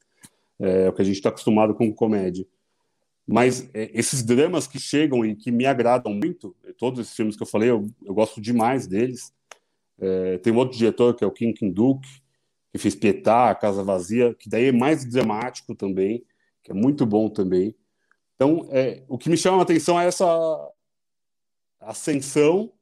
[0.58, 2.46] É o que a gente está acostumado com comédia.
[3.26, 7.42] Mas é, esses dramas que chegam e que me agradam muito, todos esses filmes que
[7.42, 9.32] eu falei, eu, eu gosto demais deles.
[10.00, 12.00] É, tem um outro diretor que é o Kim Kim-duk,
[12.72, 16.24] que fez Pietá, A Casa Vazia, que daí é mais dramático também,
[16.62, 17.74] que é muito bom também.
[18.34, 20.26] Então, é, o que me chama a atenção é essa
[21.90, 22.72] ascensão,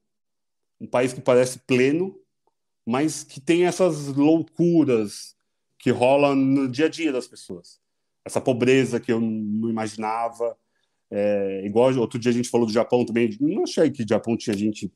[0.80, 2.18] um país que parece pleno,
[2.84, 5.34] mas que tem essas loucuras
[5.78, 7.80] que rolam no dia a dia das pessoas.
[8.24, 10.56] Essa pobreza que eu não imaginava.
[11.08, 14.36] É, igual outro dia a gente falou do Japão também, não achei que o Japão
[14.36, 14.92] tinha gente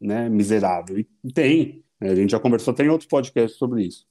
[0.00, 0.98] né, miserável.
[0.98, 4.06] E tem, né, a gente já conversou, tem outros podcasts sobre isso.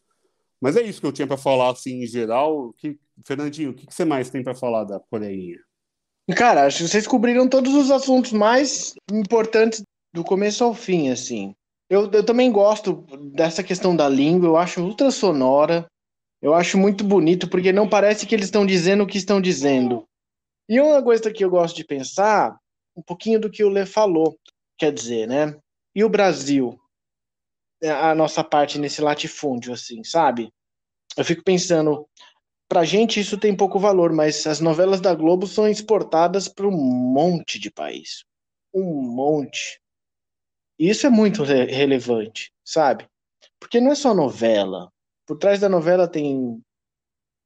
[0.59, 2.71] Mas é isso que eu tinha para falar, assim, em geral.
[2.73, 5.57] Que, Fernandinho, o que, que você mais tem para falar da Coreinha?
[6.35, 11.53] Cara, acho que vocês cobriram todos os assuntos mais importantes do começo ao fim, assim.
[11.89, 15.85] Eu, eu também gosto dessa questão da língua, eu acho ultra sonora,
[16.41, 20.05] eu acho muito bonito, porque não parece que eles estão dizendo o que estão dizendo.
[20.69, 22.57] E uma coisa que eu gosto de pensar,
[22.95, 24.37] um pouquinho do que o Lê falou,
[24.77, 25.57] quer dizer, né?
[25.95, 26.79] E o Brasil?
[27.83, 30.53] a nossa parte nesse latifúndio, assim, sabe?
[31.17, 32.07] Eu fico pensando,
[32.71, 36.71] pra gente isso tem pouco valor, mas as novelas da Globo são exportadas para um
[36.71, 38.23] monte de país.
[38.73, 39.77] Um monte.
[40.79, 43.05] Isso é muito re relevante, sabe?
[43.59, 44.89] Porque não é só novela.
[45.27, 46.63] Por trás da novela tem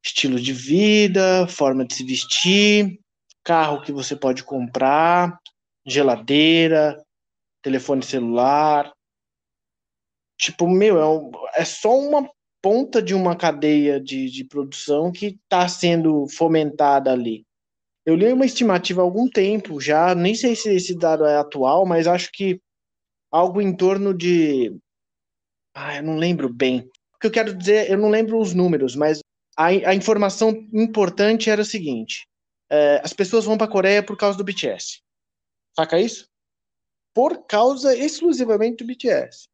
[0.00, 2.96] estilo de vida, forma de se vestir,
[3.42, 5.36] carro que você pode comprar,
[5.84, 7.04] geladeira,
[7.64, 8.94] telefone celular,
[10.38, 12.28] Tipo, meu, é, um, é só uma
[12.66, 17.46] ponta de uma cadeia de, de produção que está sendo fomentada ali.
[18.04, 21.86] Eu li uma estimativa há algum tempo já, nem sei se esse dado é atual,
[21.86, 22.60] mas acho que
[23.30, 24.76] algo em torno de.
[25.76, 26.80] Ah, eu não lembro bem.
[27.14, 29.20] O que eu quero dizer, eu não lembro os números, mas
[29.56, 32.26] a, a informação importante era o seguinte:
[32.68, 35.02] é, as pessoas vão para a Coreia por causa do BTS.
[35.72, 36.26] Saca isso?
[37.14, 39.46] Por causa exclusivamente do BTS.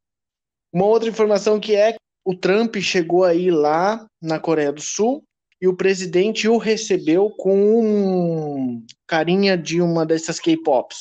[0.73, 5.25] Uma outra informação que é o Trump chegou aí lá na Coreia do Sul
[5.61, 10.99] e o presidente o recebeu com um carinha de uma dessas K-pops.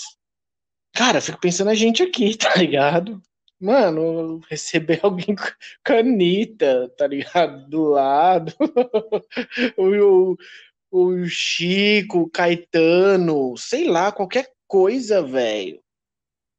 [0.93, 3.21] Cara, fico pensando a gente aqui, tá ligado?
[3.59, 5.45] Mano, receber alguém com
[5.83, 7.67] canita, tá ligado?
[7.69, 8.53] Do lado.
[9.77, 10.35] o,
[10.91, 15.80] o Chico, o Caetano, sei lá, qualquer coisa, velho.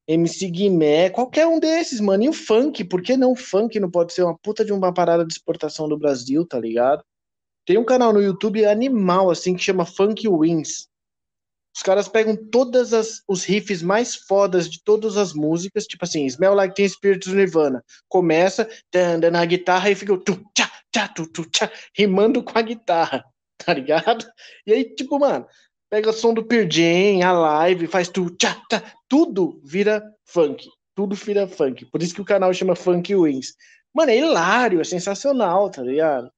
[0.09, 2.25] MC Guimé, qualquer um desses, mano.
[2.25, 5.25] E o funk, por que não funk não pode ser uma puta de uma parada
[5.25, 7.05] de exportação do Brasil, tá ligado?
[7.65, 10.89] Tem um canal no YouTube animal, assim, que chama Funk Wins.
[11.75, 16.27] Os caras pegam todas as, os riffs mais fodas de todas as músicas, tipo assim,
[16.27, 17.83] Smell Like Teen Spirit do Nirvana.
[18.09, 22.63] Começa dando na guitarra e fica tu, tchá, tchá, tu, tu, tchá, rimando com a
[22.63, 23.25] guitarra,
[23.57, 24.27] tá ligado?
[24.67, 25.47] E aí, tipo, mano,
[25.93, 30.67] pega o som do Jam, a live, faz tu, tchá, tchá, tudo vira funk.
[30.95, 31.85] Tudo vira funk.
[31.85, 33.53] Por isso que o canal chama Funk Wings.
[33.95, 36.31] Mano, é hilário, é sensacional, tá ligado?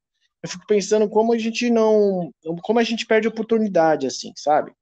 [0.42, 2.32] Eu fico pensando como a gente não.
[2.64, 4.72] Como a gente perde oportunidade, assim, sabe?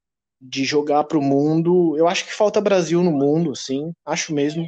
[0.41, 1.95] De jogar pro mundo.
[1.99, 4.67] Eu acho que falta Brasil no mundo, sim, acho mesmo.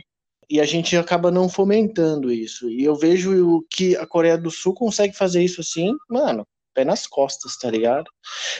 [0.50, 2.68] E a gente acaba não fomentando isso.
[2.68, 7.06] E eu vejo que a Coreia do Sul consegue fazer isso assim, mano, pé nas
[7.06, 8.10] costas, tá ligado?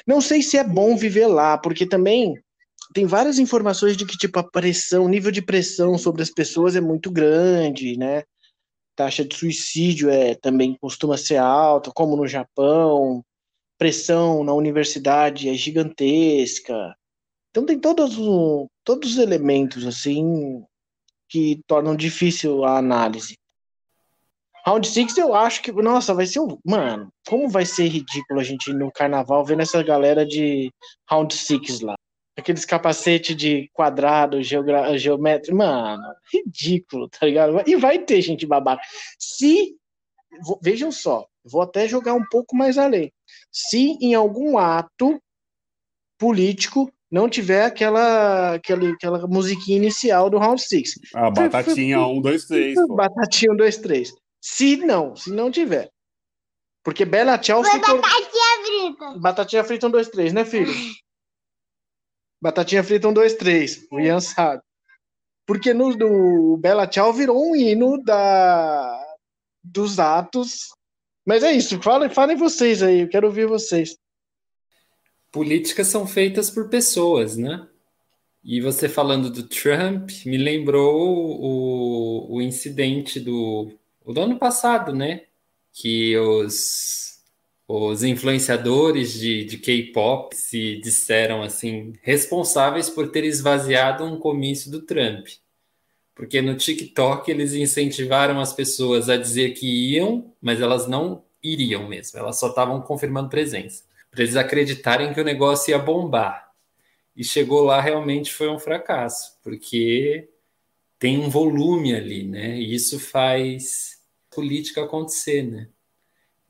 [0.07, 2.35] Não sei se é bom viver lá, porque também
[2.94, 6.81] tem várias informações de que, tipo, a pressão, nível de pressão sobre as pessoas é
[6.81, 8.22] muito grande, né?
[8.94, 13.24] taxa de suicídio é também costuma ser alta, como no Japão,
[13.79, 16.94] pressão na universidade é gigantesca.
[17.50, 18.16] Então tem todos,
[18.85, 20.64] todos os elementos assim
[21.29, 23.35] que tornam difícil a análise.
[24.66, 26.59] Round 6 eu acho que, nossa, vai ser um.
[26.64, 30.70] Mano, como vai ser ridículo a gente ir no carnaval vendo essa galera de
[31.09, 31.94] Round 6 lá
[32.37, 34.96] aqueles capacete de quadrado, geogra...
[34.98, 37.62] geométrico, mano, ridículo, tá ligado?
[37.66, 38.83] E vai ter gente babaca.
[39.18, 39.77] Se,
[40.62, 43.12] vejam só, vou até jogar um pouco mais além.
[43.50, 45.20] Se em algum ato
[46.18, 50.94] político não tiver aquela, aquela, aquela musiquinha inicial do Round 6.
[51.14, 52.74] A batatinha 1, 2, 3.
[52.88, 54.14] Batatinha 1, 2, 3.
[54.47, 55.91] Se não, se não tiver.
[56.83, 57.99] Porque Bela Tchau ficou...
[57.99, 59.19] Batatinha frita.
[59.19, 60.71] Batatinha frita 1, 2, 3, né, filho?
[62.43, 63.87] Batatinha frita um, dois, três.
[63.91, 64.63] O Ian sabe.
[65.47, 69.03] Porque no do Bela Tchau virou um hino da,
[69.63, 70.69] dos atos.
[71.25, 71.81] Mas é isso.
[71.81, 73.01] Falem, falem vocês aí.
[73.01, 73.97] Eu quero ouvir vocês.
[75.33, 77.67] Políticas são feitas por pessoas, né?
[78.45, 81.01] E você falando do Trump, me lembrou
[81.41, 83.73] o, o incidente do,
[84.12, 85.23] do ano passado, né?
[85.73, 87.05] Que os
[87.67, 94.83] os influenciadores de, de K-pop se disseram assim responsáveis por ter esvaziado um comício do
[94.83, 95.29] Trump.
[96.14, 101.88] Porque no TikTok eles incentivaram as pessoas a dizer que iam, mas elas não iriam
[101.88, 106.53] mesmo, elas só estavam confirmando presença, para eles acreditarem que o negócio ia bombar.
[107.17, 110.29] E chegou lá realmente foi um fracasso, porque
[110.99, 112.59] tem um volume ali, né?
[112.59, 113.94] E isso faz
[114.35, 115.68] política acontecer, né?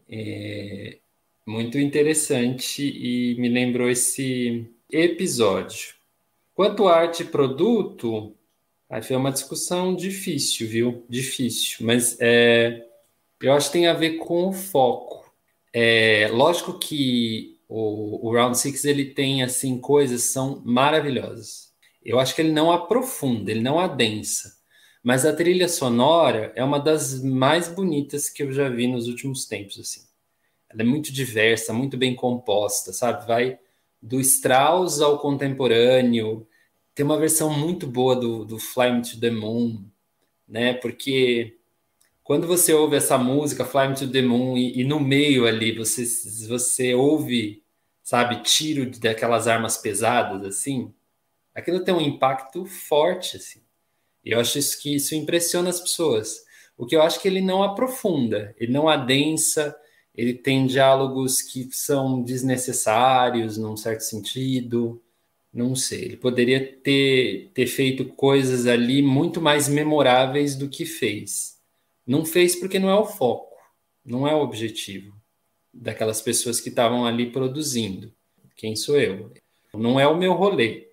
[0.08, 0.98] É,
[1.46, 5.94] muito interessante e me lembrou esse episódio.
[6.54, 8.34] Quanto à arte e produto,
[8.88, 11.04] aí foi uma discussão difícil, viu?
[11.08, 12.86] Difícil, mas é,
[13.40, 15.32] eu acho que tem a ver com o foco.
[15.72, 21.72] É, lógico que o, o Round Six ele tem assim coisas são maravilhosas.
[22.04, 24.56] Eu acho que ele não aprofunda, ele não adensa,
[25.04, 29.46] mas a trilha sonora é uma das mais bonitas que eu já vi nos últimos
[29.46, 30.04] tempos, assim
[30.74, 33.26] ela é muito diversa, muito bem composta, sabe?
[33.26, 33.58] Vai
[34.02, 36.46] do Strauss ao contemporâneo.
[36.94, 39.84] Tem uma versão muito boa do, do Fly Me to the Moon,
[40.48, 40.74] né?
[40.74, 41.56] Porque
[42.24, 45.72] quando você ouve essa música, Fly Me to the Moon, e, e no meio ali
[45.72, 46.04] você,
[46.48, 47.62] você ouve,
[48.02, 50.92] sabe, tiro daquelas armas pesadas, assim,
[51.54, 53.62] aquilo tem um impacto forte, assim.
[54.24, 56.44] E eu acho isso que isso impressiona as pessoas.
[56.76, 59.76] O que eu acho que ele não aprofunda, ele não adensa,
[60.14, 65.00] ele tem diálogos que são desnecessários num certo sentido.
[65.52, 71.58] Não sei, ele poderia ter, ter feito coisas ali muito mais memoráveis do que fez.
[72.06, 73.56] Não fez porque não é o foco,
[74.04, 75.14] não é o objetivo
[75.72, 78.12] daquelas pessoas que estavam ali produzindo.
[78.56, 79.32] Quem sou eu?
[79.72, 80.88] Não é o meu rolê,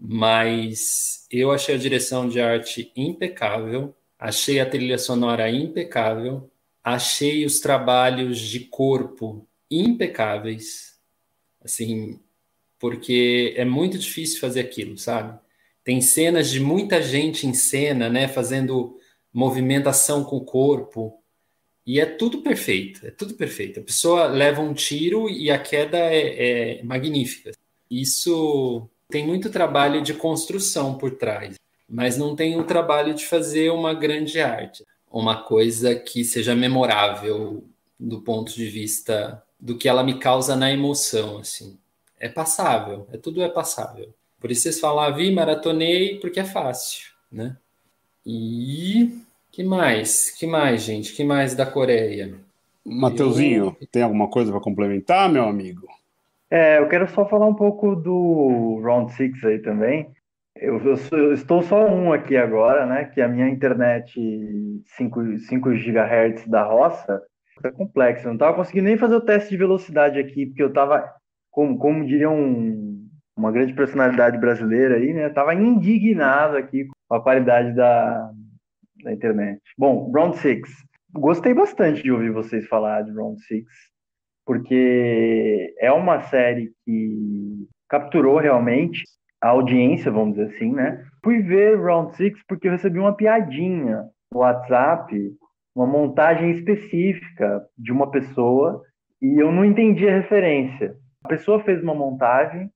[0.00, 6.50] mas eu achei a direção de arte impecável, achei a trilha sonora impecável,
[6.82, 10.98] achei os trabalhos de corpo impecáveis,
[11.62, 12.18] assim,
[12.78, 15.38] porque é muito difícil fazer aquilo, sabe?
[15.84, 18.98] Tem cenas de muita gente em cena, né, fazendo
[19.32, 21.20] movimentação com o corpo,
[21.86, 23.80] e é tudo perfeito, é tudo perfeito.
[23.80, 27.52] A pessoa leva um tiro e a queda é, é magnífica.
[27.90, 31.56] Isso tem muito trabalho de construção por trás,
[31.88, 37.64] mas não tem o trabalho de fazer uma grande arte uma coisa que seja memorável
[37.98, 41.76] do ponto de vista do que ela me causa na emoção, assim.
[42.18, 44.14] É passável, é tudo é passável.
[44.38, 47.56] Por isso vocês falam, ah, vi, maratonei, porque é fácil, né?
[48.24, 49.18] E
[49.50, 50.30] que mais?
[50.30, 51.12] Que mais, gente?
[51.12, 52.34] Que mais da Coreia?
[52.84, 53.88] Mateuzinho, Eu...
[53.90, 55.88] tem alguma coisa para complementar, meu amigo?
[56.50, 60.10] É, eu quero só falar um pouco do Round 6 aí também.
[60.56, 63.04] Eu, eu, eu, estou só um aqui agora, né?
[63.04, 64.20] Que a minha internet
[64.96, 67.22] 5, 5 GHz da roça
[67.62, 68.24] é complexa.
[68.24, 71.08] Eu não estava conseguindo nem fazer o teste de velocidade aqui, porque eu estava,
[71.50, 75.28] como, como diria um, uma grande personalidade brasileira aí, né?
[75.28, 78.30] Estava indignado aqui com a qualidade da,
[79.04, 79.60] da internet.
[79.78, 80.60] Bom, Round 6.
[81.12, 83.64] Gostei bastante de ouvir vocês falar de Round 6,
[84.44, 89.02] porque é uma série que capturou realmente
[89.40, 91.04] a audiência, vamos dizer assim, né?
[91.24, 95.14] Fui ver Round Six porque eu recebi uma piadinha no WhatsApp,
[95.74, 98.82] uma montagem específica de uma pessoa
[99.20, 100.94] e eu não entendi a referência.
[101.24, 102.70] A pessoa fez uma montagem,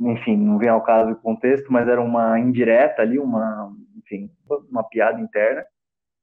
[0.00, 4.30] enfim, não vem ao caso o contexto, mas era uma indireta ali, uma, enfim,
[4.70, 5.64] uma piada interna,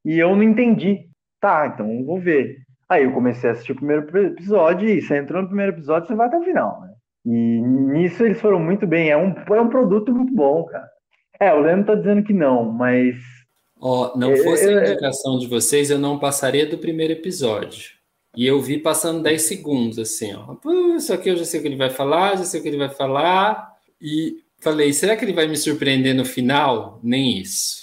[0.06, 1.10] e eu não entendi.
[1.40, 2.58] Tá, então vou ver.
[2.90, 6.16] Aí eu comecei a assistir o primeiro episódio e você entrou no primeiro episódio, você
[6.16, 6.94] vai até o final, né?
[7.26, 9.10] E nisso eles foram muito bem.
[9.10, 10.90] É um, é um produto muito bom, cara.
[11.40, 13.16] É, o Leandro tá dizendo que não, mas.
[13.80, 17.92] Ó, oh, não fosse a indicação de vocês, eu não passaria do primeiro episódio.
[18.36, 20.56] E eu vi passando 10 segundos, assim, ó.
[20.96, 22.78] Isso aqui eu já sei o que ele vai falar, já sei o que ele
[22.78, 23.74] vai falar.
[24.02, 27.00] E falei, será que ele vai me surpreender no final?
[27.04, 27.83] Nem isso.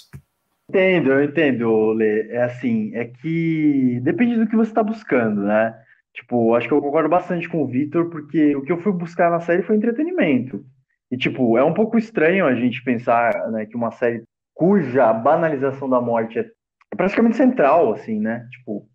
[0.70, 2.28] Entendo, eu entendo, Lê.
[2.28, 5.76] É assim, é que depende do que você está buscando, né?
[6.14, 9.30] Tipo, acho que eu concordo bastante com o Vitor, porque o que eu fui buscar
[9.30, 10.64] na série foi entretenimento.
[11.10, 14.22] E, tipo, é um pouco estranho a gente pensar né, que uma série
[14.54, 16.48] cuja banalização da morte é
[16.96, 18.46] praticamente central, assim, né?
[18.52, 18.88] Tipo,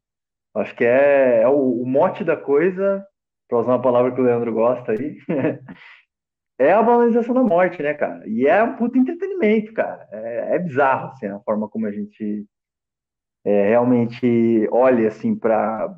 [0.55, 3.05] acho que é, é o, o, mote da coisa,
[3.49, 5.17] para usar uma palavra que o Leandro gosta aí,
[6.57, 8.27] é a banalização da morte, né, cara?
[8.27, 10.07] E é um puto entretenimento, cara.
[10.11, 12.45] É, é bizarro, assim, a forma como a gente
[13.45, 15.95] é, realmente olha, assim, para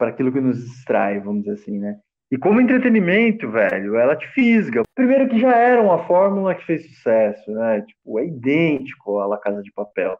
[0.00, 1.98] aquilo que nos distrai, vamos dizer assim, né?
[2.30, 4.82] E como entretenimento, velho, ela te fisga.
[4.94, 7.80] Primeiro que já era uma fórmula que fez sucesso, né?
[7.80, 10.18] Tipo, é idêntico a La Casa de Papel.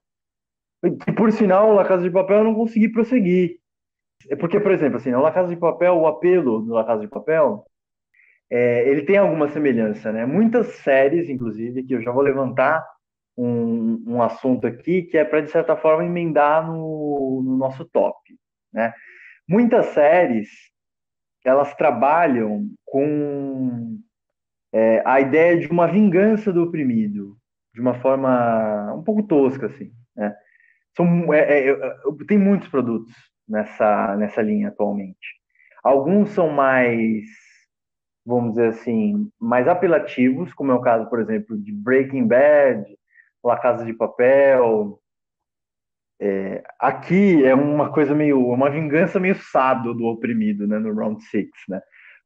[0.83, 3.59] E por sinal, La Casa de Papel eu não consegui prosseguir.
[4.31, 7.09] É porque, por exemplo, assim, La Casa de Papel, o apelo do La Casa de
[7.09, 7.65] Papel,
[8.51, 10.25] é, ele tem alguma semelhança, né?
[10.25, 12.85] Muitas séries, inclusive, que eu já vou levantar
[13.37, 18.19] um, um assunto aqui que é para, de certa forma, emendar no, no nosso top,
[18.73, 18.93] né?
[19.49, 20.49] muitas séries
[21.45, 23.99] elas trabalham com
[24.73, 27.39] é, a ideia de uma vingança do oprimido
[27.73, 30.37] de uma forma um pouco tosca assim né?
[30.95, 31.77] São, é, é,
[32.27, 33.15] tem muitos produtos
[33.49, 35.39] nessa nessa linha atualmente
[35.83, 37.25] alguns são mais
[38.29, 42.85] vamos dizer assim mais apelativos como é o caso por exemplo de Breaking Bad
[43.43, 45.01] La Casa de Papel
[46.21, 51.23] é, aqui é uma coisa meio, uma vingança meio sado do oprimido, né, no Round
[51.25, 51.81] Six, né?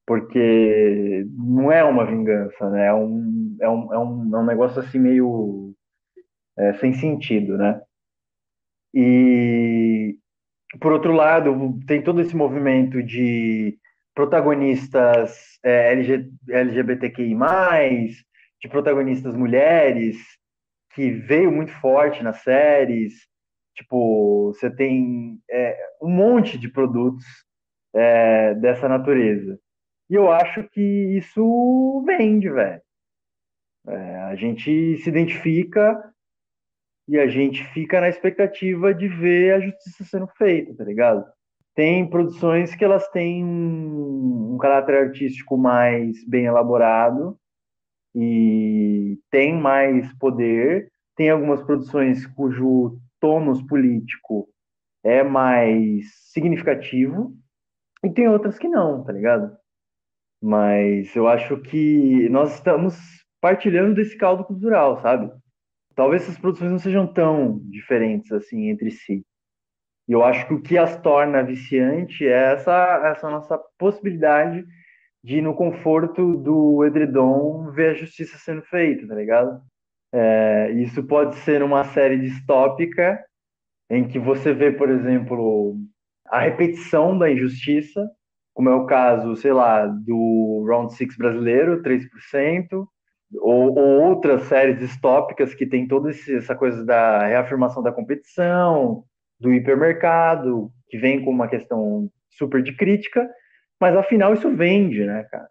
[0.07, 2.87] Porque não é uma vingança, né?
[2.87, 5.75] É um, é um, é um, é um negócio assim meio
[6.59, 7.81] é, sem sentido, né?
[8.95, 10.17] E
[10.81, 13.79] por outro lado, tem todo esse movimento de
[14.15, 17.35] protagonistas é, LG, LGBTQI+,
[18.61, 20.17] de protagonistas mulheres,
[20.95, 23.15] que veio muito forte nas séries,
[23.75, 27.25] Tipo, você tem é, um monte de produtos
[27.95, 29.59] é, dessa natureza.
[30.11, 30.81] E eu acho que
[31.17, 32.83] isso vende, velho.
[33.89, 36.13] É, a gente se identifica
[37.09, 41.25] e a gente fica na expectativa de ver a justiça sendo feita, tá ligado?
[41.75, 47.39] Tem produções que elas têm um, um caráter artístico mais bem elaborado
[48.15, 50.91] e tem mais poder.
[51.17, 54.49] Tem algumas produções cujo tônus político
[55.05, 57.35] é mais significativo
[58.05, 59.57] e tem outras que não, tá ligado?
[60.43, 62.97] Mas eu acho que nós estamos
[63.41, 65.31] partilhando desse caldo cultural, sabe?
[65.95, 69.25] Talvez essas produções não sejam tão diferentes assim entre si.
[70.09, 74.65] E eu acho que o que as torna viciante é essa, essa nossa possibilidade
[75.23, 79.61] de, no conforto do edredom, ver a justiça sendo feita, tá ligado?
[80.13, 83.25] É, isso pode ser uma série distópica
[83.89, 85.77] em que você vê, por exemplo,
[86.27, 88.11] a repetição da injustiça,
[88.55, 92.87] como é o caso, sei lá, do Round Six brasileiro, 3%,
[93.41, 99.05] ou, ou outras séries distópicas que tem toda essa coisa da reafirmação da competição,
[99.43, 103.29] do hipermercado, que vem com uma questão super de crítica,
[103.81, 105.49] mas afinal isso vende, né, cara?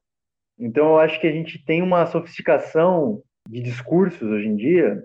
[0.58, 5.04] Então eu acho que a gente tem uma sofisticação de discursos hoje em dia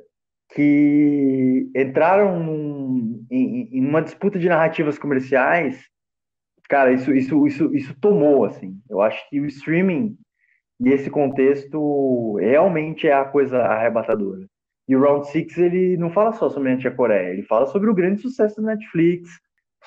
[0.54, 5.82] que entraram num, em, em, uma disputa de narrativas comerciais.
[6.68, 8.78] Cara, isso, isso, isso, isso tomou, assim.
[8.88, 10.16] Eu acho que o streaming
[10.80, 14.46] E esse contexto realmente é a coisa arrebatadora.
[14.88, 17.94] E o Round Six ele não fala só somente a Coreia, ele fala sobre o
[17.94, 19.28] grande sucesso da Netflix,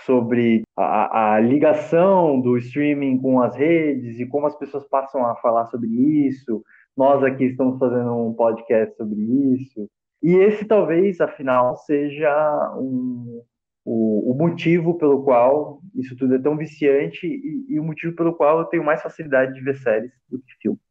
[0.05, 5.35] sobre a, a, ligação do streaming com as redes e como as pessoas passam a
[5.37, 6.63] falar sobre isso.
[6.95, 9.21] Nós aqui estamos fazendo um podcast sobre
[9.55, 9.89] isso.
[10.21, 13.41] E esse talvez, afinal, seja um,
[13.85, 18.35] o, o, motivo pelo qual isso tudo é tão viciante e, e, o motivo pelo
[18.35, 20.81] qual eu tenho mais facilidade de ver séries do que filmes.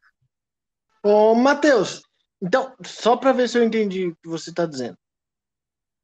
[1.05, 2.03] Ô, Matheus,
[2.41, 4.97] então, só para ver se eu entendi o que você está dizendo.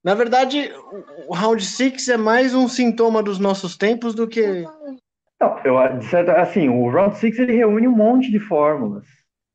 [0.04, 0.70] Na verdade,
[1.26, 4.64] o Round 6 é mais um sintoma dos nossos tempos do que.
[5.40, 9.06] Não, eu, assim, o Round 6 ele reúne um monte de fórmulas.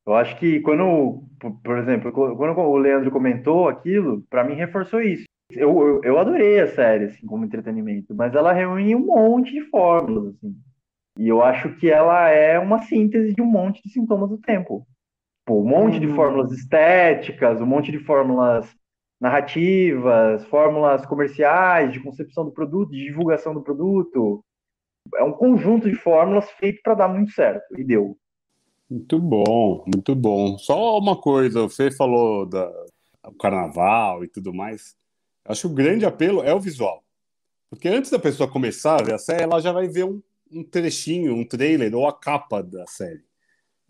[0.08, 1.24] Eu acho que quando,
[1.64, 5.26] por exemplo, quando o Leandro comentou aquilo, para mim reforçou isso.
[5.52, 9.62] Eu, eu, eu, adorei a série, assim, como entretenimento, mas ela reúne um monte de
[9.70, 10.56] fórmulas, assim.
[11.18, 14.88] E eu acho que ela é uma síntese de um monte de sintomas do tempo.
[15.50, 16.16] Pô, um monte de uhum.
[16.16, 18.68] fórmulas estéticas, um monte de fórmulas
[19.20, 24.46] narrativas, fórmulas comerciais, de concepção do produto, de divulgação do produto.
[25.16, 28.16] É um conjunto de fórmulas feito para dar muito certo, e deu.
[28.88, 30.56] Muito bom, muito bom.
[30.60, 32.72] Só uma coisa, o Fê falou do
[33.42, 34.96] carnaval e tudo mais.
[35.46, 37.04] Acho que o grande apelo é o visual.
[37.72, 40.22] Porque antes da pessoa começar a ver a série, ela já vai ver um,
[40.52, 43.24] um trechinho, um trailer ou a capa da série.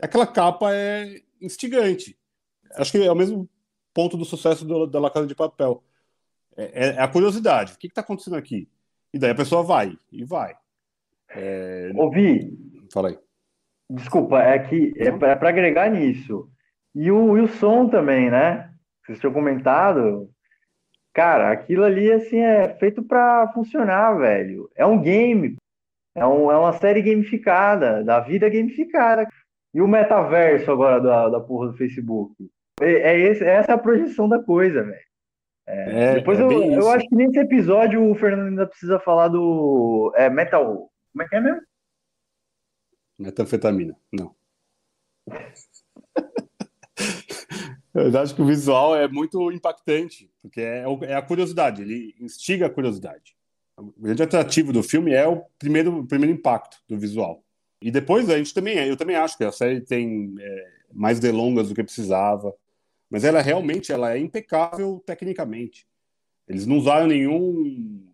[0.02, 2.18] Aquela capa é instigante.
[2.76, 3.50] Acho que é o mesmo
[3.94, 5.84] ponto do sucesso do, da La Casa de Papel.
[6.56, 7.74] É, é, é a curiosidade.
[7.74, 8.68] O que está acontecendo aqui?
[9.14, 10.56] E daí a pessoa vai, e vai.
[11.30, 11.92] É...
[11.96, 12.58] Ouvi.
[12.92, 13.20] Fala aí.
[13.90, 16.50] Desculpa, é que é para agregar nisso.
[16.94, 18.72] E o, e o som também, né?
[19.04, 20.30] Vocês tinham comentado.
[21.12, 24.70] Cara, aquilo ali assim é feito para funcionar, velho.
[24.76, 25.56] É um game.
[26.14, 29.28] É, um, é uma série gamificada, da vida gamificada.
[29.74, 32.34] E o metaverso agora da, da porra do Facebook.
[32.82, 35.10] É, é, esse, é essa a projeção da coisa, velho.
[35.68, 39.28] É, é, depois é eu, eu acho que nesse episódio o Fernando ainda precisa falar
[39.28, 40.90] do é, metal.
[41.12, 41.62] Como é que é mesmo?
[43.20, 44.34] Metanfetamina, não.
[47.94, 52.68] Eu acho que o visual é muito impactante, porque é, é, a curiosidade, ele instiga
[52.68, 53.36] a curiosidade.
[53.76, 57.44] O grande atrativo do filme é o primeiro, o primeiro impacto do visual.
[57.82, 61.70] E depois a gente também, eu também acho que a série tem é, mais delongas
[61.70, 62.54] do que precisava,
[63.10, 65.88] mas ela realmente ela é impecável tecnicamente.
[66.48, 68.06] Eles não usaram nenhum,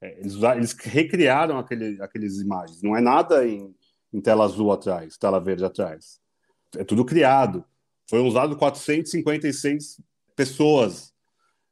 [0.00, 2.82] é, eles, usaram, eles recriaram aquele, aqueles imagens.
[2.82, 3.74] Não é nada em
[4.12, 6.20] em tela azul atrás, tela verde atrás.
[6.76, 7.64] É tudo criado.
[8.08, 10.00] Foi usado 456
[10.34, 11.14] pessoas.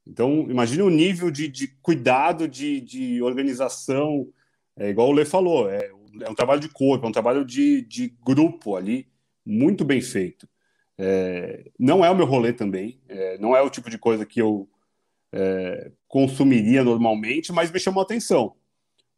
[0.07, 4.29] Então, imagine o nível de, de cuidado, de, de organização.
[4.77, 5.91] É igual o Lê falou, é,
[6.21, 9.09] é um trabalho de corpo, é um trabalho de, de grupo ali,
[9.45, 10.49] muito bem feito.
[10.97, 14.41] É, não é o meu rolê também, é, não é o tipo de coisa que
[14.41, 14.69] eu
[15.33, 18.55] é, consumiria normalmente, mas me chamou a atenção.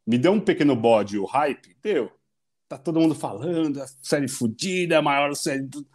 [0.05, 1.75] Me deu um pequeno bode, o hype?
[1.81, 2.11] Deu
[2.71, 5.63] tá todo mundo falando, a série fodida, a maior série.
[5.63, 5.85] Do...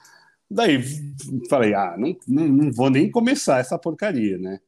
[0.50, 0.82] Daí
[1.48, 4.60] falei, ah, não, não, não, vou nem começar essa porcaria, né?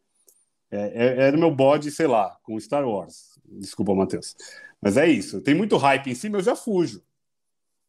[0.71, 3.39] É, é, era o meu bode, sei lá, com Star Wars.
[3.45, 4.35] Desculpa, Matheus.
[4.81, 5.41] Mas é isso.
[5.41, 7.03] Tem muito hype em cima, eu já fujo.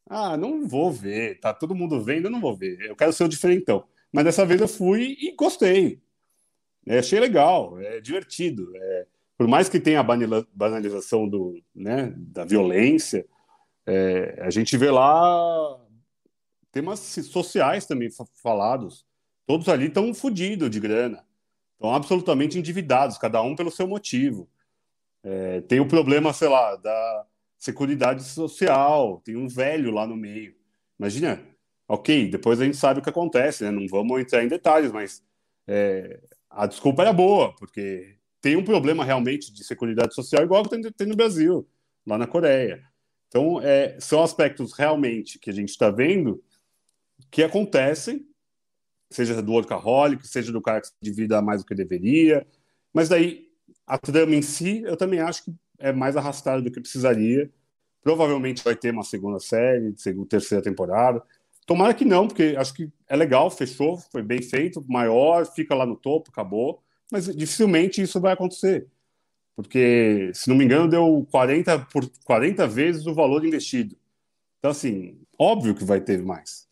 [0.09, 1.39] Ah, não vou ver.
[1.39, 2.79] Tá todo mundo vendo, eu não vou ver.
[2.81, 3.85] Eu quero ser o diferentão.
[4.11, 6.01] Mas dessa vez eu fui e gostei.
[6.85, 8.71] É, achei legal, é divertido.
[8.75, 13.25] É, por mais que tenha a banalização do, né, da violência,
[13.85, 15.79] é, a gente vê lá
[16.71, 18.09] temas sociais também
[18.41, 19.05] falados.
[19.45, 21.25] Todos ali estão fodidos de grana,
[21.73, 24.49] estão absolutamente endividados, cada um pelo seu motivo.
[25.23, 27.25] É, tem o problema, sei lá, da
[27.57, 30.55] seguridade social, tem um velho lá no meio.
[30.97, 31.41] Imagina,
[31.87, 33.71] ok, depois a gente sabe o que acontece, né?
[33.71, 35.23] não vamos entrar em detalhes, mas
[35.67, 40.69] é, a desculpa era boa, porque tem um problema realmente de seguridade social igual que
[40.69, 41.67] tem, tem no Brasil,
[42.05, 42.83] lá na Coreia.
[43.27, 46.43] Então, é, são aspectos realmente que a gente está vendo
[47.29, 48.25] que acontecem,
[49.09, 52.47] seja do workaholic, seja do cara que se divida mais do que deveria,
[52.93, 53.48] mas daí
[53.89, 57.49] a trama em si, eu também acho que é mais arrastada do que precisaria.
[58.01, 61.21] Provavelmente vai ter uma segunda série, segunda, terceira temporada.
[61.65, 65.85] Tomara que não, porque acho que é legal, fechou, foi bem feito, maior, fica lá
[65.85, 66.81] no topo, acabou.
[67.11, 68.87] Mas dificilmente isso vai acontecer
[69.59, 73.93] porque, se não me engano, deu 40, por 40 vezes o valor investido.
[74.57, 76.65] Então, assim, óbvio que vai ter mais.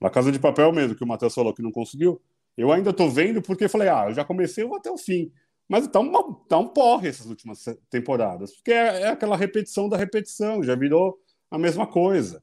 [0.00, 2.20] Na Casa de Papel mesmo, que o Matheus falou que não conseguiu,
[2.56, 5.30] eu ainda estou vendo porque falei, ah, eu já comecei, eu vou até o fim.
[5.72, 9.96] Mas tá, uma, tá um porre essas últimas temporadas, porque é, é, aquela repetição da
[9.96, 11.18] repetição, já virou
[11.50, 12.42] a mesma coisa.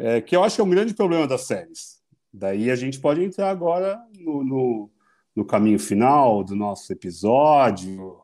[0.00, 2.02] É, que eu acho que é um grande problema das séries.
[2.32, 4.90] Daí a gente pode entrar agora no, no,
[5.36, 8.20] no caminho final do nosso episódio.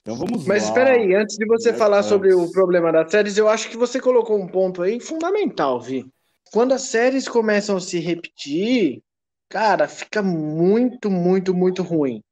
[0.00, 0.68] Então vamos Mas lá.
[0.70, 3.76] espera aí, antes de você É, falar sobre o problema das séries, eu acho que
[3.76, 6.06] você colocou um ponto aí fundamental, Vi.
[6.50, 9.02] Quando as séries começam a se repetir,
[9.46, 12.24] cara, fica muito, muito, muito ruim.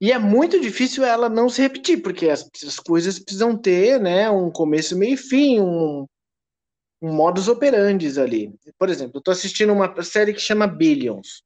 [0.00, 4.28] E é muito difícil ela não se repetir, porque as, as coisas precisam ter, né,
[4.30, 6.06] um começo, meio e fim, um,
[7.00, 8.54] um modus operandi ali.
[8.78, 11.42] Por exemplo, eu tô assistindo uma série que chama Billions,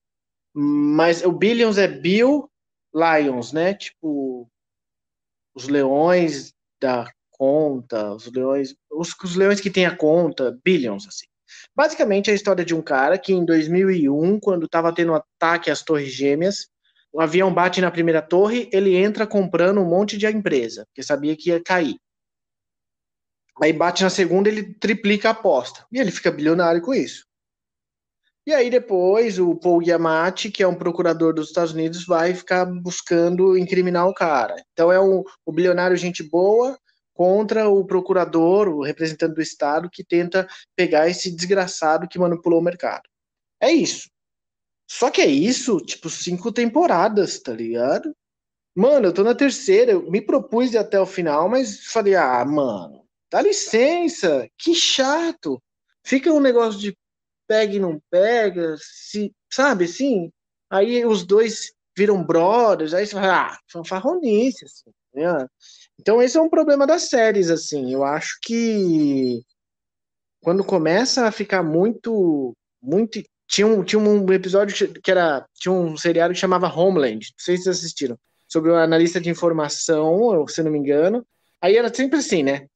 [0.55, 2.51] mas o Billions é Bill
[2.95, 3.75] Lions, né?
[3.75, 4.49] Tipo,
[5.55, 11.27] os leões da conta, os leões, os, os leões que têm a conta, Billions, assim.
[11.75, 15.71] Basicamente é a história de um cara que em 2001, quando estava tendo um ataque
[15.71, 16.69] às Torres Gêmeas,
[17.13, 21.37] o avião bate na primeira torre, ele entra comprando um monte de empresa, porque sabia
[21.37, 21.97] que ia cair.
[23.63, 25.85] Aí bate na segunda, ele triplica a aposta.
[25.93, 27.27] E ele fica bilionário com isso.
[28.47, 32.65] E aí depois o Paul Giamatti, que é um procurador dos Estados Unidos, vai ficar
[32.65, 34.57] buscando incriminar o cara.
[34.73, 36.79] Então é um, o bilionário gente boa
[37.13, 42.65] contra o procurador, o representante do Estado, que tenta pegar esse desgraçado que manipulou o
[42.65, 43.03] mercado.
[43.61, 44.09] É isso.
[44.91, 48.13] Só que é isso, tipo, cinco temporadas, tá ligado?
[48.75, 52.45] Mano, eu tô na terceira, eu me propus ir até o final, mas falei, ah,
[52.45, 55.63] mano, dá licença, que chato.
[56.05, 56.97] Fica um negócio de
[57.47, 60.33] pega e não pega, se, sabe assim?
[60.69, 65.47] Aí os dois viram brothers, aí você fala, ah, fanfarronice, assim, né?
[66.01, 69.41] Então esse é um problema das séries, assim, eu acho que
[70.43, 75.97] quando começa a ficar muito, muito, tinha um, tinha um episódio que era, tinha um
[75.97, 78.17] seriado que chamava Homeland, não sei se vocês assistiram,
[78.49, 81.27] sobre um analista de informação, se não me engano,
[81.61, 82.67] aí era sempre assim, né?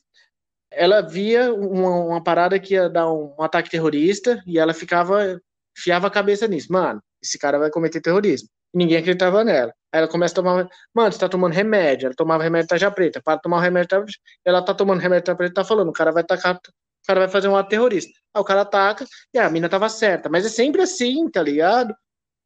[0.76, 5.40] ela via uma, uma, parada que ia dar um, um, ataque terrorista e ela ficava,
[5.76, 6.72] fiava a cabeça nisso.
[6.72, 8.48] Mano, esse cara vai cometer terrorismo.
[8.72, 9.72] Ninguém acreditava nela.
[9.92, 10.68] Aí ela começa a tomar.
[10.92, 12.06] Mano, você tá tomando remédio.
[12.06, 13.22] Ela tomava remédio tarja preta.
[13.22, 14.20] Para tomar o remédio tarja preta.
[14.44, 16.58] Ela tá tomando remédio tarja preta tá falando, o cara vai tacar.
[17.04, 18.12] O cara vai fazer um ato terrorista.
[18.34, 20.28] Aí o cara ataca e a mina tava certa.
[20.28, 21.94] Mas é sempre assim, tá ligado?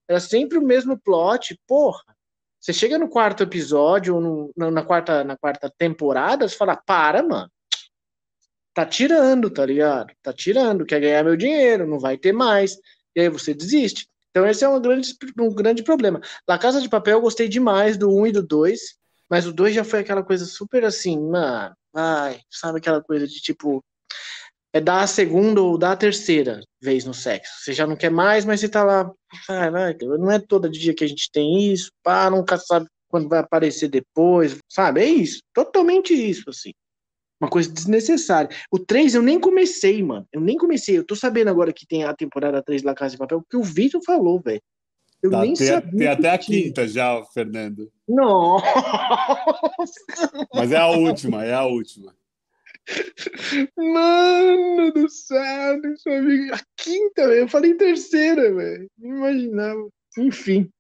[0.08, 1.58] Era sempre o mesmo plot.
[1.66, 2.02] Porra.
[2.60, 4.20] Você chega no quarto episódio, ou
[4.56, 7.48] no, na, quarta, na quarta temporada, você fala, para, mano
[8.78, 10.12] tá tirando, tá ligado?
[10.22, 12.78] Tá tirando, quer ganhar meu dinheiro, não vai ter mais.
[13.16, 14.08] E aí você desiste.
[14.30, 16.20] Então esse é um grande, um grande problema.
[16.46, 18.80] La Casa de Papel eu gostei demais do 1 e do 2,
[19.28, 23.40] mas o 2 já foi aquela coisa super assim, mano, ai, sabe aquela coisa de
[23.40, 23.84] tipo,
[24.72, 27.52] é dar a segunda ou dar a terceira vez no sexo.
[27.64, 29.10] Você já não quer mais, mas você tá lá,
[30.18, 33.88] não é todo dia que a gente tem isso, pá, nunca sabe quando vai aparecer
[33.88, 35.00] depois, sabe?
[35.00, 36.72] É isso, totalmente isso, assim.
[37.40, 38.50] Uma coisa desnecessária.
[38.70, 40.26] O 3 eu nem comecei, mano.
[40.32, 40.98] Eu nem comecei.
[40.98, 43.62] Eu tô sabendo agora que tem a temporada 3 da Casa de Papel, porque o
[43.62, 44.60] Vitor falou, velho.
[45.22, 45.98] Eu Tá, nem tem, sabia.
[45.98, 46.62] tem até a tinha.
[46.64, 47.90] quinta já, Fernando.
[48.08, 48.58] Não.
[50.54, 52.14] Mas é a última, é a última.
[53.76, 56.54] Mano do céu, deixa eu.
[56.54, 57.40] A quinta, velho.
[57.40, 58.90] Eu falei terceira, velho.
[58.98, 59.88] Não imaginava.
[60.16, 60.70] Enfim.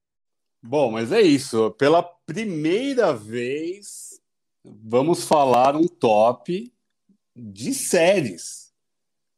[0.62, 1.70] Bom, mas é isso.
[1.72, 4.20] Pela primeira vez,
[4.64, 6.72] vamos falar um top
[7.34, 8.72] de séries.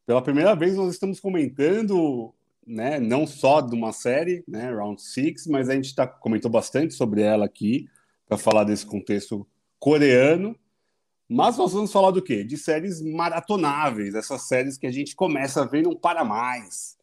[0.07, 2.35] Pela primeira vez, nós estamos comentando,
[2.67, 6.95] né, não só de uma série, né, Round Six, mas a gente tá, comentou bastante
[6.95, 7.89] sobre ela aqui,
[8.27, 9.47] para falar desse contexto
[9.79, 10.57] coreano.
[11.33, 12.43] Mas nós vamos falar do quê?
[12.43, 16.99] De séries maratonáveis, essas séries que a gente começa a ver e não para mais.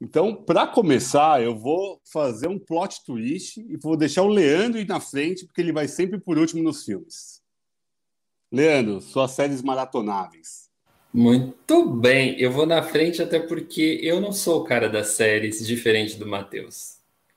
[0.00, 4.88] Então, para começar, eu vou fazer um plot twist e vou deixar o Leandro ir
[4.88, 7.42] na frente, porque ele vai sempre por último nos filmes.
[8.50, 10.70] Leandro, suas séries maratonáveis.
[11.12, 15.66] Muito bem, eu vou na frente até porque eu não sou o cara das séries,
[15.66, 16.96] diferente do Matheus.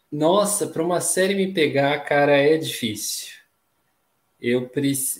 [0.09, 3.36] Nossa, para uma série me pegar, cara, é difícil.
[4.39, 4.69] Eu,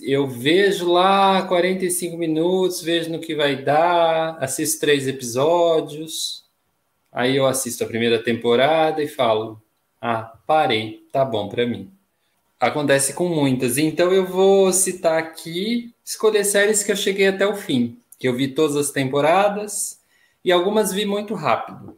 [0.02, 6.44] eu vejo lá 45 minutos, vejo no que vai dar, assisto três episódios,
[7.10, 9.60] aí eu assisto a primeira temporada e falo:
[10.00, 11.90] Ah, parei, tá bom para mim.
[12.60, 17.56] Acontece com muitas, então eu vou citar aqui, escolher séries que eu cheguei até o
[17.56, 20.00] fim, que eu vi todas as temporadas
[20.44, 21.96] e algumas vi muito rápido.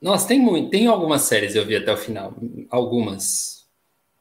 [0.00, 2.34] Nossa, tem muito, tem algumas séries eu vi até o final,
[2.70, 3.66] algumas,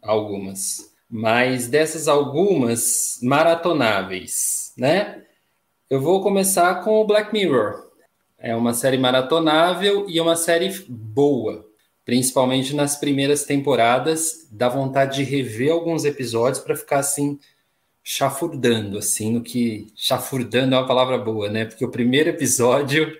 [0.02, 0.87] algumas.
[1.10, 5.24] Mas dessas algumas maratonáveis, né?
[5.90, 7.88] Eu vou começar com o Black Mirror.
[8.38, 11.66] É uma série maratonável e uma série boa,
[12.06, 14.48] principalmente nas primeiras temporadas.
[14.52, 17.40] Dá vontade de rever alguns episódios para ficar assim
[18.04, 21.66] chafurdando, assim, no que chafurdando é uma palavra boa, né?
[21.66, 23.12] Porque o primeiro episódio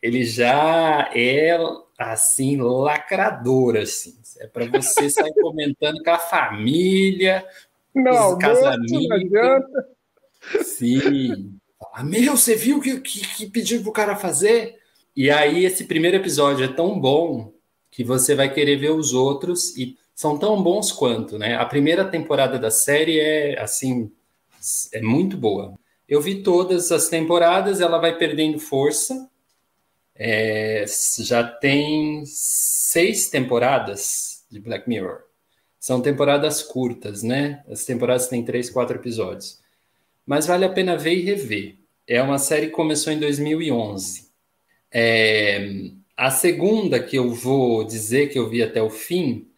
[0.00, 1.58] ele já é
[2.10, 4.14] assim, lacradora, assim.
[4.40, 7.46] É para você sair comentando com a família,
[7.94, 9.06] não, os casamentos.
[10.62, 11.58] Sim.
[11.92, 14.76] Ah, meu, você viu que, que, que pediram pro cara fazer?
[15.14, 17.52] E aí, esse primeiro episódio é tão bom
[17.90, 21.56] que você vai querer ver os outros e são tão bons quanto, né?
[21.56, 24.10] A primeira temporada da série é, assim,
[24.92, 25.74] é muito boa.
[26.08, 29.28] Eu vi todas as temporadas, ela vai perdendo força.
[30.14, 30.84] É,
[31.20, 35.22] já tem seis temporadas de Black Mirror.
[35.80, 37.64] São temporadas curtas, né?
[37.68, 39.60] As temporadas têm três, quatro episódios.
[40.24, 41.76] Mas vale a pena ver e rever.
[42.06, 44.30] É uma série que começou em 2011.
[44.92, 49.48] É, a segunda que eu vou dizer que eu vi até o fim,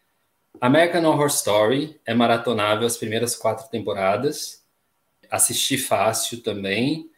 [0.59, 4.63] American Horror Story, é maratonável as primeiras quatro temporadas.
[5.29, 7.09] Assisti fácil também.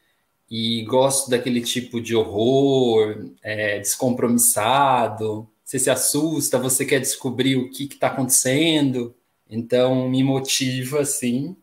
[0.49, 5.47] E gosto daquele tipo de horror é, descompromissado.
[5.63, 9.13] Você se assusta, você quer descobrir o que está acontecendo.
[9.49, 11.55] Então, me motiva, assim.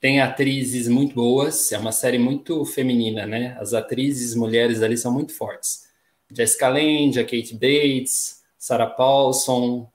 [0.00, 3.56] Tem atrizes muito boas, é uma série muito feminina, né?
[3.60, 5.86] As atrizes mulheres ali são muito fortes.
[6.28, 9.88] Jessica Lange, a Kate Bates, Sarah Paulson,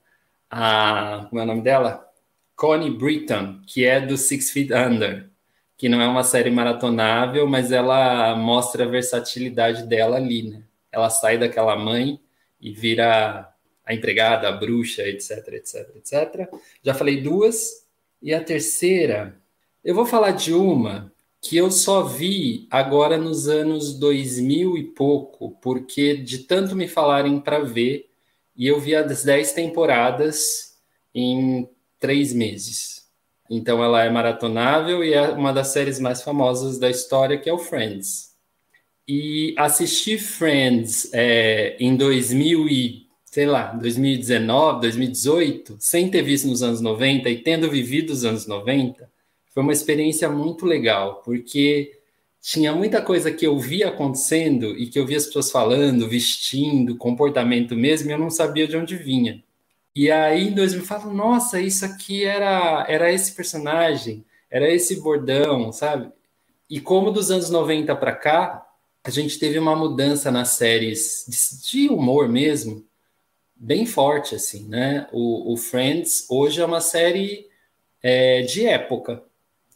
[0.50, 1.26] a.
[1.28, 2.06] Como é o nome dela?
[2.56, 5.28] Connie Britton, que é do Six Feet Under,
[5.78, 10.62] que não é uma série maratonável, mas ela mostra a versatilidade dela ali, né?
[10.90, 12.20] Ela sai daquela mãe
[12.60, 13.48] e vira
[13.86, 16.48] a empregada, a bruxa, etc, etc, etc.
[16.82, 17.86] Já falei duas.
[18.20, 19.40] E a terceira,
[19.84, 25.52] eu vou falar de uma que eu só vi agora nos anos 2000 e pouco,
[25.62, 28.10] porque de tanto me falarem para ver,
[28.56, 30.76] e eu vi as 10 temporadas
[31.14, 31.68] em
[32.00, 32.97] três meses.
[33.50, 37.52] Então ela é maratonável e é uma das séries mais famosas da história, que é
[37.52, 38.28] o Friends.
[39.06, 46.62] E assisti Friends é, em 2000 e, sei lá, 2019, 2018, sem ter visto nos
[46.62, 49.10] anos 90 e tendo vivido os anos 90,
[49.48, 51.98] foi uma experiência muito legal, porque
[52.40, 56.96] tinha muita coisa que eu via acontecendo e que eu via as pessoas falando, vestindo,
[56.96, 59.42] comportamento mesmo, e eu não sabia de onde vinha.
[59.98, 65.00] E aí em 2000 eu falo, nossa, isso aqui era era esse personagem, era esse
[65.00, 66.12] bordão, sabe?
[66.70, 68.64] E como dos anos 90 para cá,
[69.02, 71.24] a gente teve uma mudança nas séries
[71.64, 72.84] de, humor mesmo,
[73.56, 75.08] bem forte, assim, né?
[75.12, 77.48] O, o Friends hoje é uma série
[78.00, 79.24] é, de época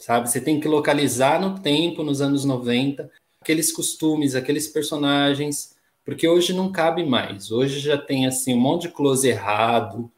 [0.03, 0.29] sabe?
[0.29, 3.11] Você tem que localizar no tempo, nos anos 90,
[3.41, 7.51] aqueles costumes, aqueles personagens, porque hoje não cabe mais.
[7.51, 10.11] Hoje já tem assim um monte de close errado,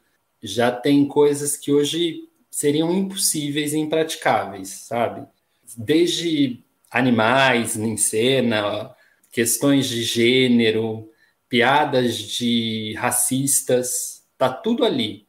[0.43, 5.26] já tem coisas que hoje seriam impossíveis e impraticáveis, sabe?
[5.76, 8.95] Desde animais em cena,
[9.32, 11.11] questões de gênero,
[11.49, 15.26] piadas de racistas, tá tudo ali.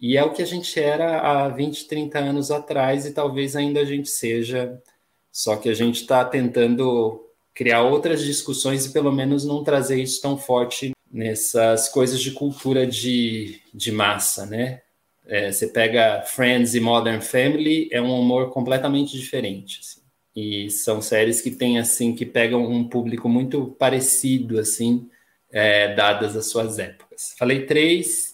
[0.00, 3.80] E é o que a gente era há 20, 30 anos atrás e talvez ainda
[3.80, 4.82] a gente seja,
[5.30, 7.21] só que a gente está tentando
[7.54, 12.86] criar outras discussões e pelo menos não trazer isso tão forte nessas coisas de cultura
[12.86, 14.80] de, de massa, né?
[15.26, 19.80] É, você pega Friends e Modern Family, é um humor completamente diferente.
[19.80, 20.00] Assim.
[20.34, 25.08] E são séries que têm assim que pegam um público muito parecido, assim,
[25.50, 27.34] é, dadas as suas épocas.
[27.38, 28.32] Falei três,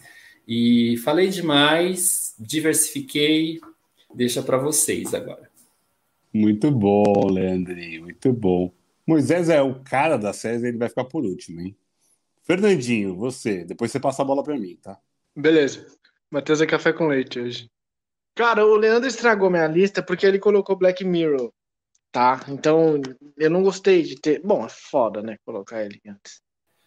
[0.51, 3.61] e falei demais, diversifiquei,
[4.15, 5.51] deixa para vocês agora.
[6.33, 8.73] Muito bom, Leandrinho, muito bom.
[9.09, 11.75] Moisés é o cara da série, ele vai ficar por último, hein?
[12.45, 14.99] Fernandinho, você, depois você passa a bola para mim, tá?
[15.35, 15.87] Beleza.
[16.31, 17.71] Matheus é café com leite hoje.
[18.35, 21.51] Cara, o Leandro estragou minha lista porque ele colocou Black Mirror,
[22.13, 22.45] tá?
[22.49, 23.01] Então,
[23.39, 24.43] eu não gostei de ter.
[24.45, 25.39] Bom, é foda, né?
[25.43, 26.43] Colocar ele antes.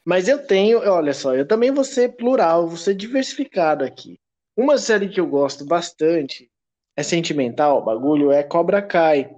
[0.05, 4.19] Mas eu tenho, olha só, eu também vou ser plural, vou ser diversificado aqui.
[4.55, 6.51] Uma série que eu gosto bastante,
[6.95, 9.35] é sentimental, o bagulho, é Cobra Kai,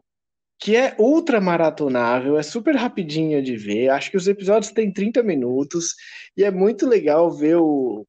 [0.64, 3.90] que é ultra maratonável, é super rapidinho de ver.
[3.90, 5.94] Acho que os episódios têm 30 minutos
[6.38, 8.08] e é muito legal ver o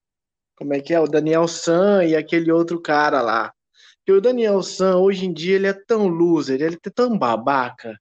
[0.57, 3.53] como é que é, o Daniel San e aquele outro cara lá.
[4.07, 7.99] Que o Daniel San hoje em dia ele é tão loser, ele é tão babaca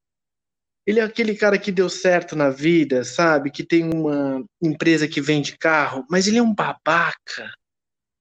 [0.85, 3.49] ele é aquele cara que deu certo na vida, sabe?
[3.49, 7.49] Que tem uma empresa que vende carro, mas ele é um babaca.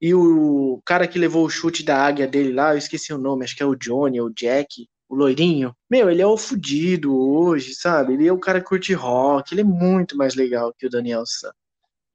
[0.01, 3.45] E o cara que levou o chute da águia dele lá, eu esqueci o nome,
[3.45, 5.75] acho que é o Johnny ou o Jack, o loirinho.
[5.91, 8.15] Meu, ele é o fudido hoje, sabe?
[8.15, 11.25] Ele é o cara que curte rock, ele é muito mais legal que o Daniel
[11.27, 11.53] San.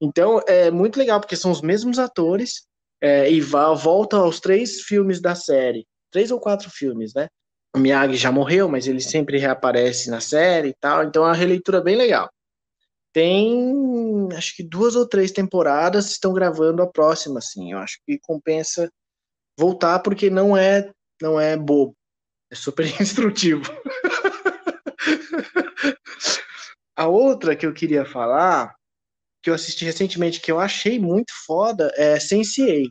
[0.00, 2.66] Então, é muito legal, porque são os mesmos atores,
[3.00, 5.86] é, e volta aos três filmes da série.
[6.10, 7.28] Três ou quatro filmes, né?
[7.74, 11.34] o Miyagi já morreu, mas ele sempre reaparece na série e tal, então é uma
[11.34, 12.28] releitura bem legal.
[13.12, 17.72] tem acho que duas ou três temporadas estão gravando a próxima, assim.
[17.72, 18.90] Eu acho que compensa
[19.58, 20.90] voltar porque não é
[21.20, 21.96] não é bobo,
[22.50, 23.62] é super instrutivo.
[26.96, 28.74] a outra que eu queria falar,
[29.42, 32.90] que eu assisti recentemente, que eu achei muito foda, é Sense8.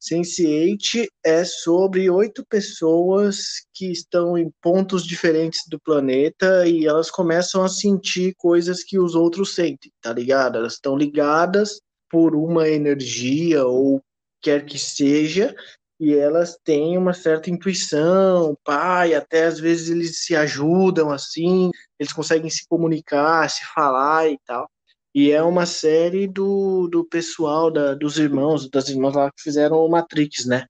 [0.00, 7.64] Sense8 é sobre oito pessoas que estão em pontos diferentes do planeta e elas começam
[7.64, 10.58] a sentir coisas que os outros sentem, tá ligado?
[10.58, 14.00] Elas estão ligadas por uma energia ou
[14.40, 15.54] quer que seja,
[15.98, 22.12] e elas têm uma certa intuição, pai, até às vezes eles se ajudam assim, eles
[22.12, 24.70] conseguem se comunicar, se falar e tal.
[25.14, 29.78] E é uma série do, do pessoal, da, dos irmãos, das irmãs lá que fizeram
[29.78, 30.66] o Matrix, né?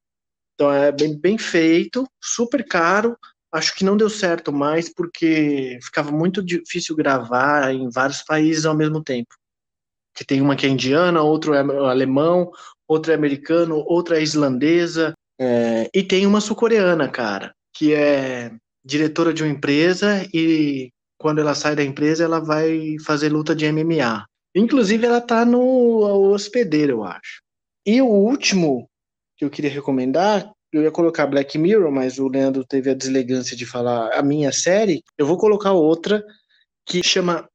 [0.55, 3.17] Então é bem, bem feito, super caro.
[3.53, 8.77] Acho que não deu certo mais porque ficava muito difícil gravar em vários países ao
[8.77, 9.35] mesmo tempo.
[10.15, 12.51] Que tem uma que é indiana, outro é alemão,
[12.89, 18.53] outra é americano, outra é islandesa, é, e tem uma sul-coreana, cara, que é
[18.85, 23.71] diretora de uma empresa e quando ela sai da empresa ela vai fazer luta de
[23.71, 24.25] MMA.
[24.55, 27.43] Inclusive, ela tá no hospedeiro, eu acho.
[27.85, 28.89] E o último
[29.37, 33.57] que eu queria recomendar, eu ia colocar Black Mirror, mas o Leandro teve a deselegância
[33.57, 35.03] de falar a minha série.
[35.19, 36.25] Eu vou colocar outra
[36.87, 37.49] que chama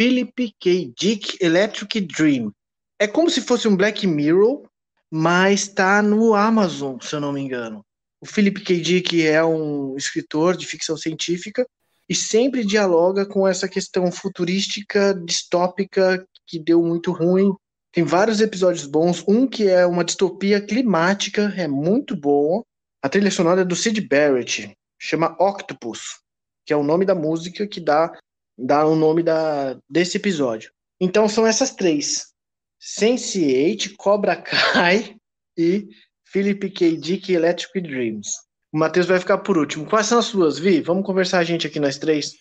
[0.00, 0.92] Philip K.
[0.98, 2.52] Dick Electric Dream.
[3.00, 4.67] É como se fosse um Black Mirror,
[5.10, 7.84] mas tá no Amazon, se eu não me engano.
[8.20, 8.80] O Philip K.
[8.80, 11.66] Dick é um escritor de ficção científica
[12.08, 17.52] e sempre dialoga com essa questão futurística, distópica, que deu muito ruim.
[17.92, 19.22] Tem vários episódios bons.
[19.28, 22.62] Um que é uma distopia climática, é muito bom.
[23.02, 26.20] A trilha sonora é do Sid Barrett, chama Octopus,
[26.66, 28.12] que é o nome da música que dá,
[28.58, 30.72] dá o nome da, desse episódio.
[31.00, 32.27] Então são essas três:
[32.80, 35.16] Sense8, Cobra Kai
[35.56, 35.88] e
[36.24, 36.96] Philip K.
[36.96, 38.28] Dick Electric Dreams.
[38.72, 39.86] O Matheus vai ficar por último.
[39.86, 40.80] Quais são as suas, Vi?
[40.80, 42.34] Vamos conversar a gente aqui nós três.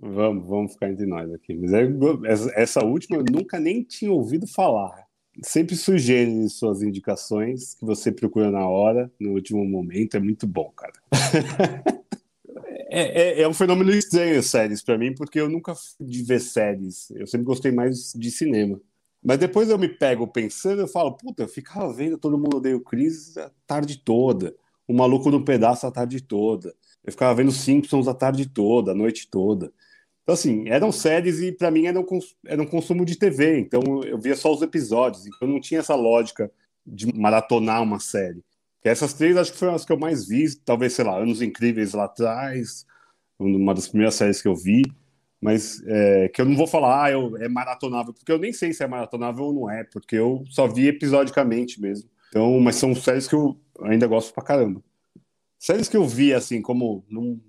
[0.00, 1.54] Vamos, vamos ficar entre nós aqui.
[1.54, 5.06] Mas é, essa última eu nunca nem tinha ouvido falar.
[5.42, 10.16] Sempre sugere suas indicações que você procura na hora, no último momento.
[10.16, 10.92] É muito bom, cara.
[12.90, 16.40] é, é, é, um fenômeno estranho séries para mim, porque eu nunca fui de ver
[16.40, 17.10] séries.
[17.10, 18.80] Eu sempre gostei mais de cinema.
[19.22, 22.76] Mas depois eu me pego pensando, eu falo, puta, eu ficava vendo Todo Mundo Odeia
[22.76, 24.54] o Chris a tarde toda.
[24.86, 26.74] O Maluco no Pedaço a tarde toda.
[27.04, 29.72] Eu ficava vendo Simpsons a tarde toda, a noite toda.
[30.22, 32.04] Então, assim, eram séries e para mim era um,
[32.46, 35.94] era um consumo de TV, então eu via só os episódios, então não tinha essa
[35.94, 36.52] lógica
[36.86, 38.44] de maratonar uma série.
[38.84, 41.94] Essas três acho que foram as que eu mais vi, talvez, sei lá, Anos Incríveis
[41.94, 42.86] lá atrás,
[43.38, 44.82] uma das primeiras séries que eu vi,
[45.40, 48.72] mas é, que eu não vou falar, ah, eu, é maratonável, porque eu nem sei
[48.72, 52.10] se é maratonável ou não é, porque eu só vi episodicamente mesmo.
[52.28, 54.82] Então, mas são séries que eu ainda gosto pra caramba.
[55.58, 57.40] Séries que eu vi, assim, como num,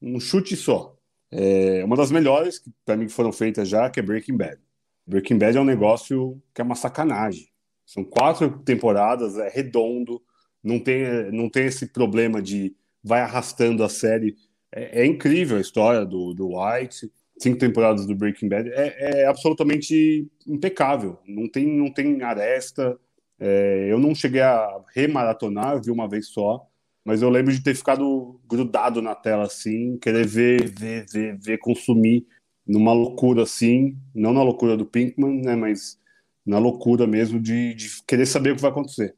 [0.00, 0.96] num chute só.
[1.30, 4.58] É uma das melhores que para mim foram feitas já, que é Breaking Bad.
[5.06, 7.48] Breaking Bad é um negócio que é uma sacanagem.
[7.86, 10.22] São quatro temporadas, é redondo,
[10.62, 14.36] não tem, não tem esse problema de vai arrastando a série.
[14.70, 19.26] É, é incrível a história do, do White, cinco temporadas do Breaking Bad, é, é
[19.26, 21.18] absolutamente impecável.
[21.26, 22.98] Não tem, não tem aresta.
[23.40, 26.66] É, eu não cheguei a remaratonar, vi uma vez só,
[27.04, 31.58] mas eu lembro de ter ficado grudado na tela assim, querer ver, ver, ver, ver,
[31.58, 32.26] consumir
[32.66, 35.98] numa loucura assim, não na loucura do Pinkman, né, mas
[36.44, 39.14] na loucura mesmo de, de querer saber o que vai acontecer.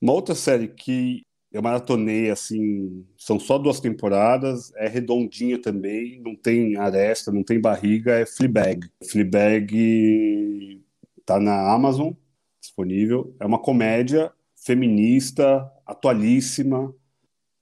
[0.00, 1.22] Uma outra série que
[1.54, 7.60] eu maratonei assim, são só duas temporadas, é redondinha também, não tem aresta, não tem
[7.60, 8.90] barriga, é Fleabag.
[9.08, 10.82] Fleabag
[11.24, 12.12] tá na Amazon,
[12.60, 13.36] disponível.
[13.38, 16.92] É uma comédia feminista, atualíssima,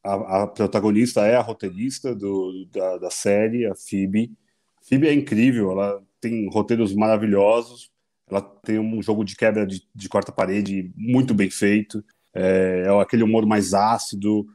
[0.03, 4.33] a, a, protagonista é a roteirista do, da, da série, a Phoebe.
[4.81, 7.91] A Phoebe é incrível, ela tem roteiros maravilhosos,
[8.27, 12.03] ela tem um jogo de quebra de, de quarta-parede muito bem feito,
[12.35, 14.47] é, é aquele humor mais ácido,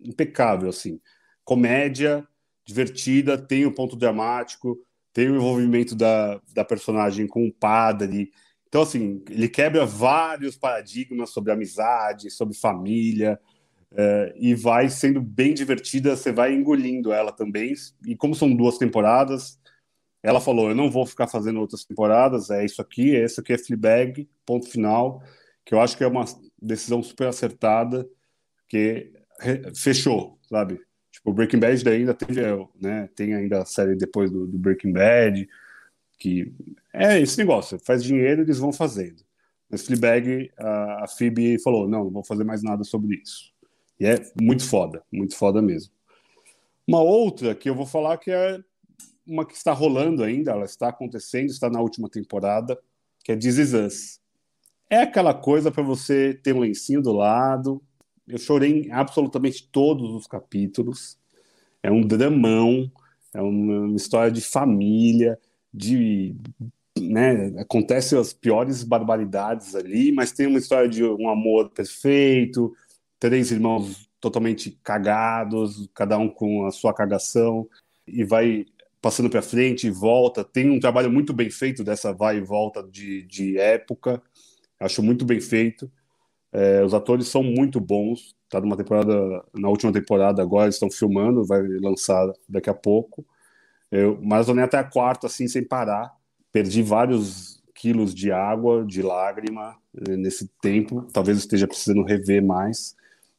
[0.00, 1.00] impecável, assim.
[1.44, 2.26] Comédia,
[2.64, 4.78] divertida, tem o ponto dramático,
[5.12, 8.30] tem o envolvimento da, da personagem com o padre.
[8.68, 13.40] Então, assim, ele quebra vários paradigmas sobre amizade, sobre família,
[13.96, 17.72] é, e vai sendo bem divertida, você vai engolindo ela também.
[18.06, 19.58] E como são duas temporadas,
[20.22, 23.52] ela falou: Eu não vou ficar fazendo outras temporadas, é isso aqui, é isso aqui
[23.52, 25.22] é Fleabag, ponto final.
[25.64, 26.24] Que eu acho que é uma
[26.66, 28.08] decisão super acertada,
[28.68, 29.12] que
[29.74, 30.80] fechou, sabe?
[31.10, 32.28] Tipo, Breaking Bad ainda tem,
[32.80, 35.48] né, tem ainda a série depois do, do Breaking Bad.
[36.18, 36.52] Que
[36.92, 39.22] é esse negócio, faz dinheiro, eles vão fazendo.
[39.68, 43.52] Mas Fleabag, a, a Phoebe falou, não, não vou fazer mais nada sobre isso.
[43.98, 45.92] E é muito foda, muito foda mesmo.
[46.86, 48.60] Uma outra que eu vou falar que é
[49.26, 52.78] uma que está rolando ainda, ela está acontecendo, está na última temporada,
[53.24, 54.20] que é This Is Us.
[54.88, 57.82] É aquela coisa para você ter um lencinho do lado.
[58.26, 61.18] Eu chorei em absolutamente todos os capítulos.
[61.82, 62.90] É um dramão,
[63.34, 65.38] é uma história de família,
[65.72, 66.34] de
[66.98, 72.74] né, acontecem as piores barbaridades ali, mas tem uma história de um amor perfeito,
[73.18, 77.68] três irmãos totalmente cagados, cada um com a sua cagação,
[78.06, 78.64] e vai
[79.00, 80.42] passando para frente e volta.
[80.42, 84.22] Tem um trabalho muito bem feito dessa vai e volta de, de época,
[84.80, 85.90] acho muito bem feito.
[86.52, 88.34] É, os atores são muito bons.
[88.48, 93.26] Tá numa temporada, na última temporada agora, estão filmando, vai lançar daqui a pouco.
[93.90, 96.14] Eu maratonei até a quarta, assim, sem parar.
[96.52, 99.76] Perdi vários quilos de água, de lágrima
[100.08, 101.02] eh, nesse tempo.
[101.12, 102.96] Talvez esteja precisando rever mais,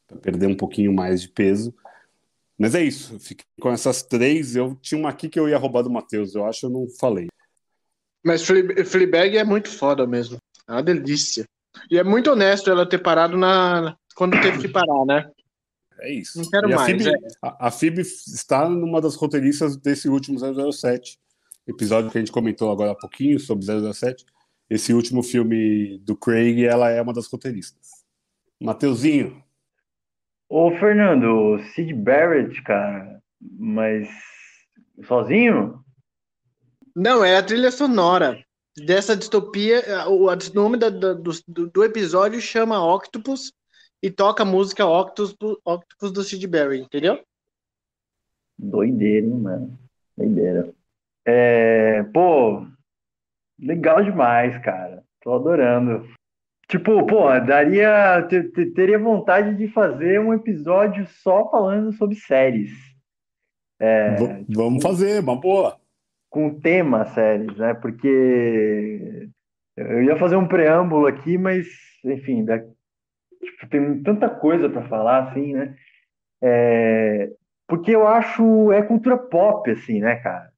[0.07, 1.73] para perder um pouquinho mais de peso.
[2.57, 4.55] Mas é isso, fiquei com essas três.
[4.55, 7.27] Eu tinha uma aqui que eu ia roubar do Matheus, eu acho, eu não falei.
[8.23, 10.37] Mas Fleabag é muito foda mesmo.
[10.67, 11.45] É uma delícia.
[11.89, 15.29] E é muito honesto ela ter parado na quando teve que parar, né?
[15.99, 16.39] É isso.
[16.39, 17.03] Não quero e a mais.
[17.03, 17.27] Phoebe, é.
[17.41, 21.19] a, a Phoebe está numa das roteiristas desse último 007,
[21.67, 24.25] episódio que a gente comentou agora há pouquinho sobre 007.
[24.69, 27.87] Esse último filme do Craig, ela é uma das roteiristas.
[28.59, 29.41] Mateuzinho,
[30.49, 34.07] Ô, Fernando, Sid Barrett, cara, mas
[35.05, 35.83] sozinho?
[36.95, 38.46] Não, é a trilha sonora
[38.77, 39.83] dessa distopia.
[40.07, 43.51] O, o nome da- da- do, do, episódio chama Octopus
[44.01, 47.19] e toca a música Octopus, Octopus do Sid Barry, entendeu?
[48.57, 49.79] Doideira, hein, mano?
[50.15, 50.73] Doideira.
[51.25, 52.65] É, pô,
[53.59, 55.03] legal demais, cara.
[55.21, 56.07] Tô adorando.
[56.69, 62.71] Tipo, pô, daria, te- te- teria vontade de fazer um episódio só falando sobre séries,
[64.17, 65.79] v- vamos fazer, uma boa.
[66.37, 67.73] Com tema séries, né?
[67.73, 68.07] Porque
[69.75, 71.65] eu ia fazer um preâmbulo aqui, mas,
[72.05, 72.59] enfim, da-
[73.23, 75.75] tipo, tem tanta coisa para falar, assim, né?
[76.43, 77.29] É,
[77.67, 80.51] porque eu acho é cultura pop, assim, né, cara?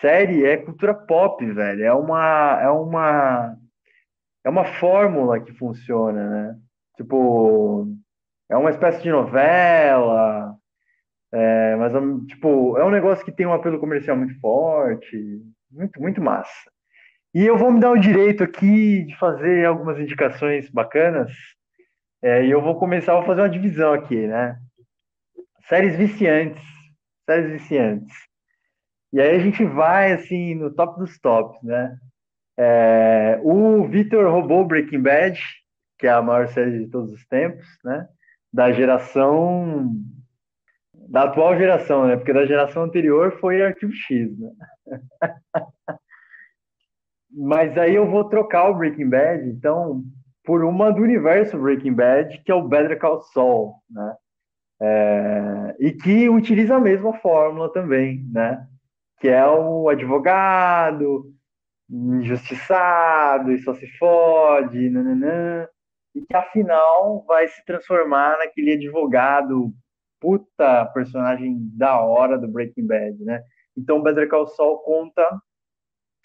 [0.00, 1.84] Série é cultura pop, velho.
[1.84, 3.56] É uma, é uma,
[4.44, 6.60] é uma fórmula que funciona, né?
[6.96, 7.86] Tipo,
[8.50, 10.56] é uma espécie de novela,
[11.32, 11.92] é, mas
[12.26, 16.70] tipo, é um negócio que tem um apelo comercial muito forte, muito, muito massa.
[17.34, 21.32] E eu vou me dar o direito aqui de fazer algumas indicações bacanas.
[22.22, 24.58] É, e eu vou começar, vou fazer uma divisão aqui, né?
[25.66, 26.62] Séries viciantes,
[27.24, 28.14] séries viciantes.
[29.12, 31.96] E aí a gente vai assim no top dos tops, né?
[32.58, 35.40] É, o Victor roubou Breaking Bad,
[35.98, 38.06] que é a maior série de todos os tempos, né?
[38.52, 39.90] Da geração
[41.08, 42.16] da atual geração, né?
[42.16, 44.50] Porque da geração anterior foi Arquivo X, né?
[47.34, 50.02] Mas aí eu vou trocar o Breaking Bad, então,
[50.44, 54.16] por uma do universo Breaking Bad, que é o Better Call Saul, né?
[54.84, 58.66] É, e que utiliza a mesma fórmula também, né?
[59.18, 61.32] Que é o advogado
[61.88, 65.68] injustiçado e só se fode, nananã,
[66.14, 69.72] e que afinal vai se transformar naquele advogado
[70.22, 73.42] puta personagem da hora do Breaking Bad, né?
[73.76, 75.28] Então Better Call Saul conta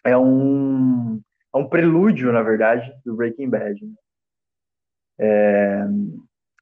[0.05, 1.19] é um
[1.53, 3.83] é um prelúdio, na verdade, do Breaking Bad.
[3.83, 3.93] Né?
[5.19, 5.87] É,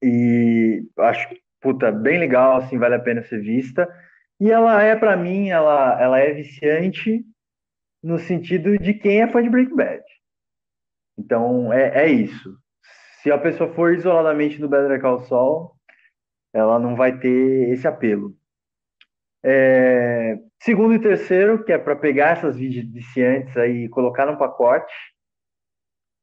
[0.02, 1.28] e acho
[1.60, 3.88] puta bem legal, assim, vale a pena ser vista.
[4.40, 7.26] E ela é para mim, ela ela é viciante
[8.02, 10.04] no sentido de quem é fã de Breaking Bad.
[11.18, 12.58] Então é, é isso.
[13.22, 15.75] Se a pessoa for isoladamente no Better Call Saul,
[16.56, 18.34] ela não vai ter esse apelo.
[19.44, 24.94] É, segundo e terceiro, que é para pegar essas viciantes aí e colocar no pacote.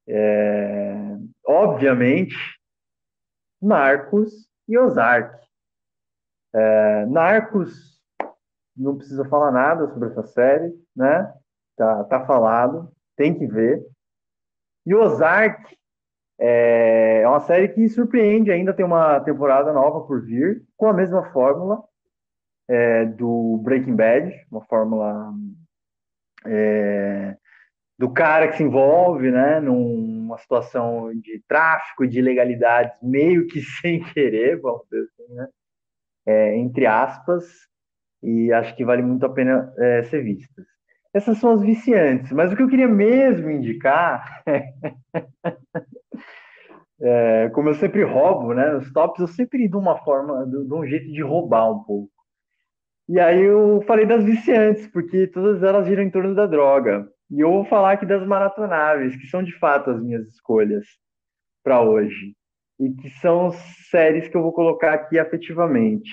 [0.08, 0.94] É,
[1.46, 2.34] obviamente,
[3.60, 5.38] Narcos e Ozark.
[6.54, 8.00] É, Narcos,
[8.74, 11.30] não precisa falar nada sobre essa série, né?
[11.76, 13.86] Tá, tá falado, tem que ver.
[14.86, 15.76] E Ozark
[16.44, 20.92] é, é uma série que surpreende, ainda tem uma temporada nova por vir, com a
[20.92, 21.80] mesma fórmula
[22.68, 25.32] é, do Breaking Bad, uma fórmula
[26.44, 27.36] é,
[27.96, 34.02] do cara que se envolve né, numa situação de tráfico de ilegalidades meio que sem
[34.02, 35.48] querer, vamos dizer assim, né?
[36.26, 37.44] É, entre aspas,
[38.20, 40.66] e acho que vale muito a pena é, ser vistas.
[41.14, 42.32] essas são as viciantes.
[42.32, 44.42] Mas o que eu queria mesmo indicar,
[47.02, 48.72] é, como eu sempre roubo, né?
[48.72, 52.12] Nos tops eu sempre de uma forma, de um jeito de roubar um pouco.
[53.08, 57.08] E aí eu falei das viciantes, porque todas elas giram em torno da droga.
[57.30, 60.86] E eu vou falar aqui das maratonáveis, que são de fato as minhas escolhas
[61.64, 62.34] para hoje.
[62.78, 63.50] E que são
[63.90, 66.10] séries que eu vou colocar aqui afetivamente.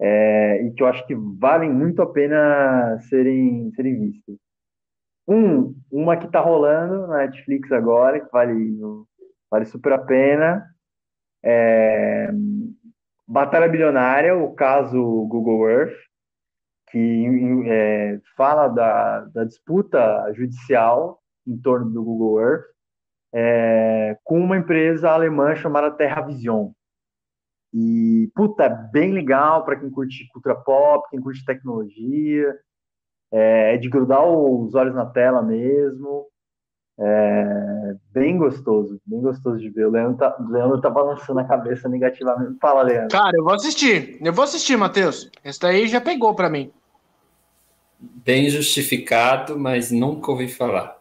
[0.00, 4.36] É, e que eu acho que valem muito a pena serem, serem vistas.
[5.28, 8.76] Um, uma que está rolando na Netflix agora, que vale,
[9.50, 10.64] vale super a pena.
[11.42, 12.30] É,
[13.26, 15.96] Batalha Bilionária, o caso Google Earth,
[16.90, 17.26] que
[17.66, 22.70] é, fala da, da, disputa judicial em torno do Google Earth
[23.32, 26.72] é, com uma empresa alemã chamada TerraVision.
[27.72, 32.58] E, puta, é bem legal para quem curte cultura pop, quem curte tecnologia,
[33.32, 36.26] é, é de grudar os olhos na tela mesmo.
[37.02, 39.86] É bem gostoso, bem gostoso de ver.
[39.86, 42.58] O Leandro tá, o Leandro tá balançando a cabeça negativamente.
[42.60, 43.08] Fala, Leandro.
[43.08, 44.18] Cara, eu vou assistir.
[44.20, 45.30] Eu vou assistir, Matheus.
[45.42, 46.70] Esse daí já pegou para mim.
[47.98, 50.98] Bem justificado, mas nunca ouvi falar.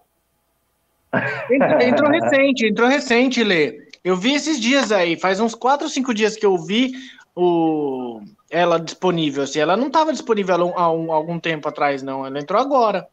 [1.81, 3.89] Entrou recente, entrou recente, Lê.
[4.03, 6.93] Eu vi esses dias aí, faz uns 4 ou 5 dias que eu vi
[7.35, 8.21] o...
[8.49, 9.43] ela disponível.
[9.43, 9.59] Assim.
[9.59, 12.25] Ela não estava disponível há, um, há algum tempo atrás, não.
[12.25, 13.07] Ela entrou agora.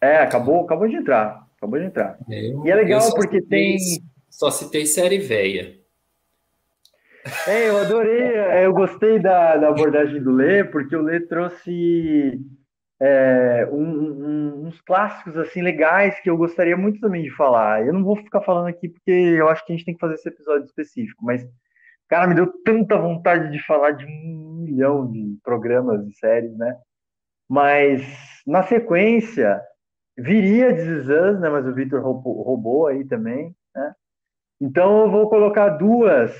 [0.00, 1.45] É, acabou, acabou de entrar.
[1.56, 2.18] Acabou de entrar.
[2.28, 3.78] Eu, e é legal porque citei, tem.
[4.30, 5.74] Só citei série velha.
[7.46, 12.40] É, eu adorei, é, eu gostei da, da abordagem do Lê, porque o Lê trouxe
[13.00, 17.84] é, um, um, uns clássicos assim legais que eu gostaria muito também de falar.
[17.84, 20.14] Eu não vou ficar falando aqui porque eu acho que a gente tem que fazer
[20.14, 21.44] esse episódio específico, mas
[22.08, 26.76] cara, me deu tanta vontade de falar de um milhão de programas e séries, né?
[27.48, 28.02] Mas
[28.46, 29.60] na sequência
[30.16, 31.48] viria Us, né?
[31.48, 33.94] Mas o Victor roubou, roubou aí também, né?
[34.60, 36.34] Então eu vou colocar duas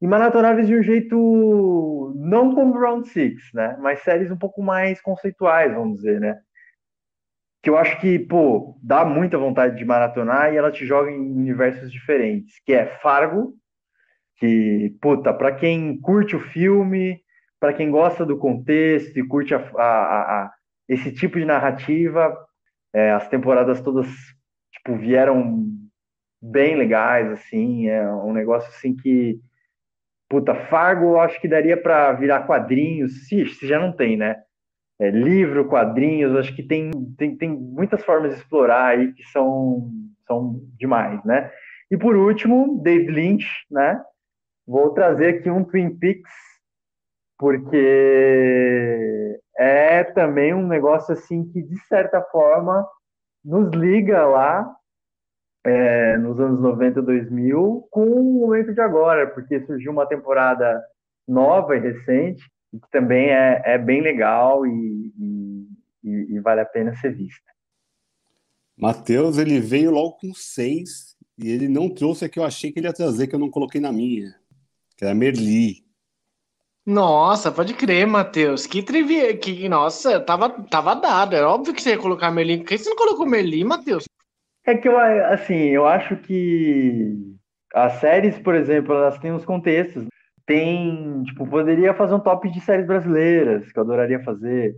[0.00, 3.76] e maratonáveis de um jeito não como Round Six, né?
[3.80, 6.40] Mas séries um pouco mais conceituais, vamos dizer, né?
[7.62, 11.20] Que eu acho que, pô, dá muita vontade de maratonar e ela te joga em
[11.20, 13.54] universos diferentes, que é Fargo,
[14.38, 17.20] que, puta, para quem curte o filme,
[17.60, 20.52] para quem gosta do contexto e curte a, a, a,
[20.88, 22.36] esse tipo de narrativa,
[22.92, 24.08] é, as temporadas todas,
[24.72, 25.66] tipo, vieram
[26.40, 29.40] bem legais, assim, é um negócio, assim, que
[30.32, 34.42] Puta, Fargo acho que daria para virar quadrinhos, se, se já não tem, né?
[34.98, 39.90] É, livro, quadrinhos, acho que tem, tem, tem muitas formas de explorar aí que são,
[40.26, 41.52] são demais, né?
[41.90, 44.02] E por último, David Lynch, né?
[44.66, 46.32] Vou trazer aqui um Twin Peaks,
[47.38, 47.78] porque
[49.58, 52.86] é também um negócio assim que, de certa forma,
[53.44, 54.74] nos liga lá
[55.64, 60.82] é, nos anos 90, 2000, com o momento de agora, porque surgiu uma temporada
[61.26, 62.42] nova e recente,
[62.72, 65.12] que também é, é bem legal e,
[66.02, 67.52] e, e vale a pena ser vista.
[68.76, 72.80] Matheus, ele veio logo com seis e ele não trouxe a que eu achei que
[72.80, 74.34] ele ia trazer, que eu não coloquei na minha,
[74.96, 75.81] que era Merli.
[76.84, 78.66] Nossa, pode crer, Matheus.
[78.66, 79.36] Que trivia.
[79.36, 81.36] Que, nossa, tava, tava dado.
[81.36, 82.58] É óbvio que você ia colocar Merli.
[82.58, 84.04] Por que você não colocou Merli, Matheus?
[84.66, 87.16] É que eu, assim, eu acho que
[87.74, 90.06] as séries, por exemplo, elas têm os contextos.
[90.44, 94.74] Tem, tipo, poderia fazer um top de séries brasileiras, que eu adoraria fazer.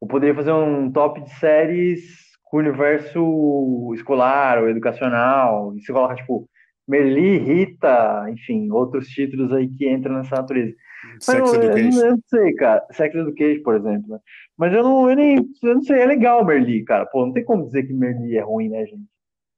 [0.00, 2.00] Ou poderia fazer um top de séries
[2.44, 5.74] com universo escolar ou educacional.
[5.76, 6.48] E você coloca, tipo,
[6.86, 10.72] Merli, Rita, enfim, outros títulos aí que entram nessa natureza.
[11.20, 12.00] Sex eu, Education.
[12.00, 12.86] Eu, não sei, cara.
[12.92, 14.12] Sex Education, por exemplo.
[14.12, 14.18] Né?
[14.56, 17.06] Mas eu não, eu nem, eu não sei, é legal Merli, cara.
[17.06, 19.06] Pô, não tem como dizer que Merli é ruim, né, gente?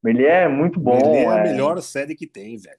[0.04, 0.98] Ele é muito bom.
[0.98, 1.42] Ele é a é...
[1.42, 2.76] melhor série que tem, velho.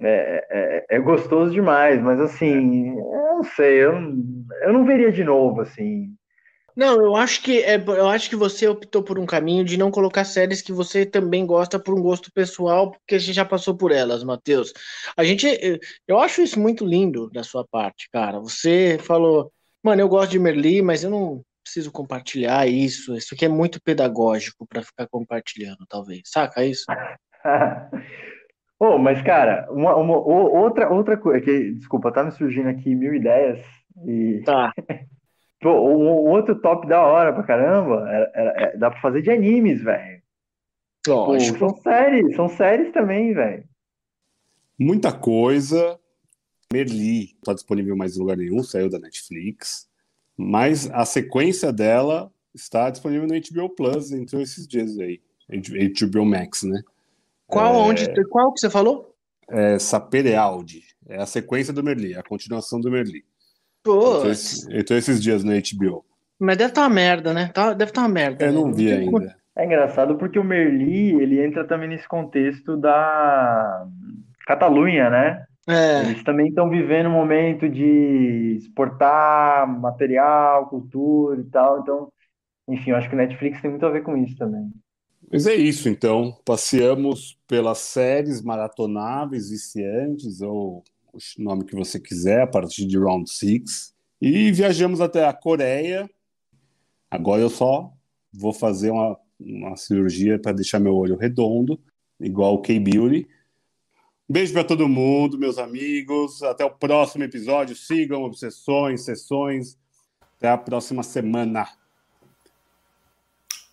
[0.00, 3.92] É, é, é, gostoso demais, mas assim, eu não sei, eu,
[4.62, 6.14] eu não veria de novo, assim.
[6.78, 9.90] Não, eu acho que é, eu acho que você optou por um caminho de não
[9.90, 13.76] colocar séries que você também gosta por um gosto pessoal, porque a gente já passou
[13.76, 14.72] por elas, Matheus.
[15.16, 15.48] A gente,
[16.06, 18.38] eu acho isso muito lindo da sua parte, cara.
[18.38, 19.50] Você falou,
[19.82, 23.16] mano, eu gosto de Merli, mas eu não, preciso compartilhar isso.
[23.16, 26.22] Isso aqui é muito pedagógico para ficar compartilhando, talvez.
[26.26, 26.84] Saca isso?
[28.78, 31.40] oh, mas, cara, uma, uma, outra, outra coisa.
[31.40, 33.58] Que, desculpa, tá me surgindo aqui mil ideias.
[34.06, 34.42] E...
[34.44, 34.72] Tá.
[35.60, 38.06] Pô, um, outro top da hora pra caramba.
[38.08, 40.22] É, é, é, dá pra fazer de animes, velho.
[41.58, 43.64] São séries, são séries também, velho.
[44.78, 45.98] Muita coisa.
[46.72, 49.88] Merli tá disponível mais em lugar nenhum, saiu da Netflix
[50.38, 55.20] mas a sequência dela está disponível no HBO Plus entre esses dias aí.
[55.50, 56.80] HBO Max, né?
[57.48, 57.78] Qual, é...
[57.78, 59.16] onde, qual que você falou?
[59.50, 60.84] É Saperealdi.
[61.08, 63.24] É a sequência do Merli, a continuação do Merli.
[63.88, 64.22] Pô.
[64.70, 66.04] Então, esses dias no HBO.
[66.38, 67.50] Mas deve estar tá uma merda, né?
[67.54, 68.44] Tá, deve estar tá uma merda.
[68.44, 68.60] Eu né?
[68.60, 69.34] não vi ainda.
[69.56, 73.86] É engraçado porque o Merli, ele entra também nesse contexto da
[74.46, 75.44] Catalunha, né?
[75.66, 76.02] É.
[76.02, 81.80] Eles também estão vivendo um momento de exportar material, cultura e tal.
[81.80, 82.12] Então,
[82.68, 84.70] enfim, eu acho que o Netflix tem muito a ver com isso também.
[85.32, 86.36] Mas é isso, então.
[86.44, 90.84] Passeamos pelas séries maratonáveis, viciantes, ou
[91.38, 93.94] o nome que você quiser, a partir de Round 6.
[94.20, 96.08] E viajamos até a Coreia.
[97.10, 97.92] Agora eu só
[98.32, 101.80] vou fazer uma, uma cirurgia para deixar meu olho redondo,
[102.20, 103.28] igual o K-Beauty.
[104.28, 106.42] Beijo para todo mundo, meus amigos.
[106.42, 107.74] Até o próximo episódio.
[107.74, 109.78] Sigam Obsessões, Sessões.
[110.36, 111.66] Até a próxima semana.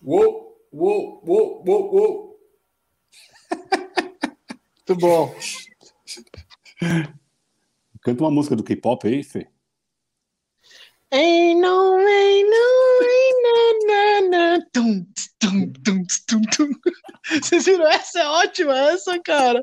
[0.02, 2.40] Uou, uou, uou, uou, uou.
[4.88, 5.34] Muito bom.
[8.06, 9.48] Canta uma música do K-pop aí, Fê.
[11.10, 12.64] Ain't no, ain't no,
[13.02, 14.66] ain't na, na, na.
[14.72, 15.04] Tum,
[15.40, 16.70] tum, tum, tum, tum.
[17.42, 17.84] Vocês viram?
[17.88, 19.60] Essa é ótima, essa, cara.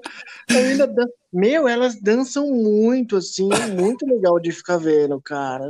[0.50, 1.06] Ainda dan...
[1.32, 5.70] Meu, elas dançam muito, assim, é muito legal de ficar vendo, cara.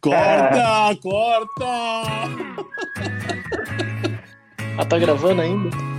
[0.00, 1.66] Corta, corta!
[4.78, 5.95] Ah, tá gravando ainda?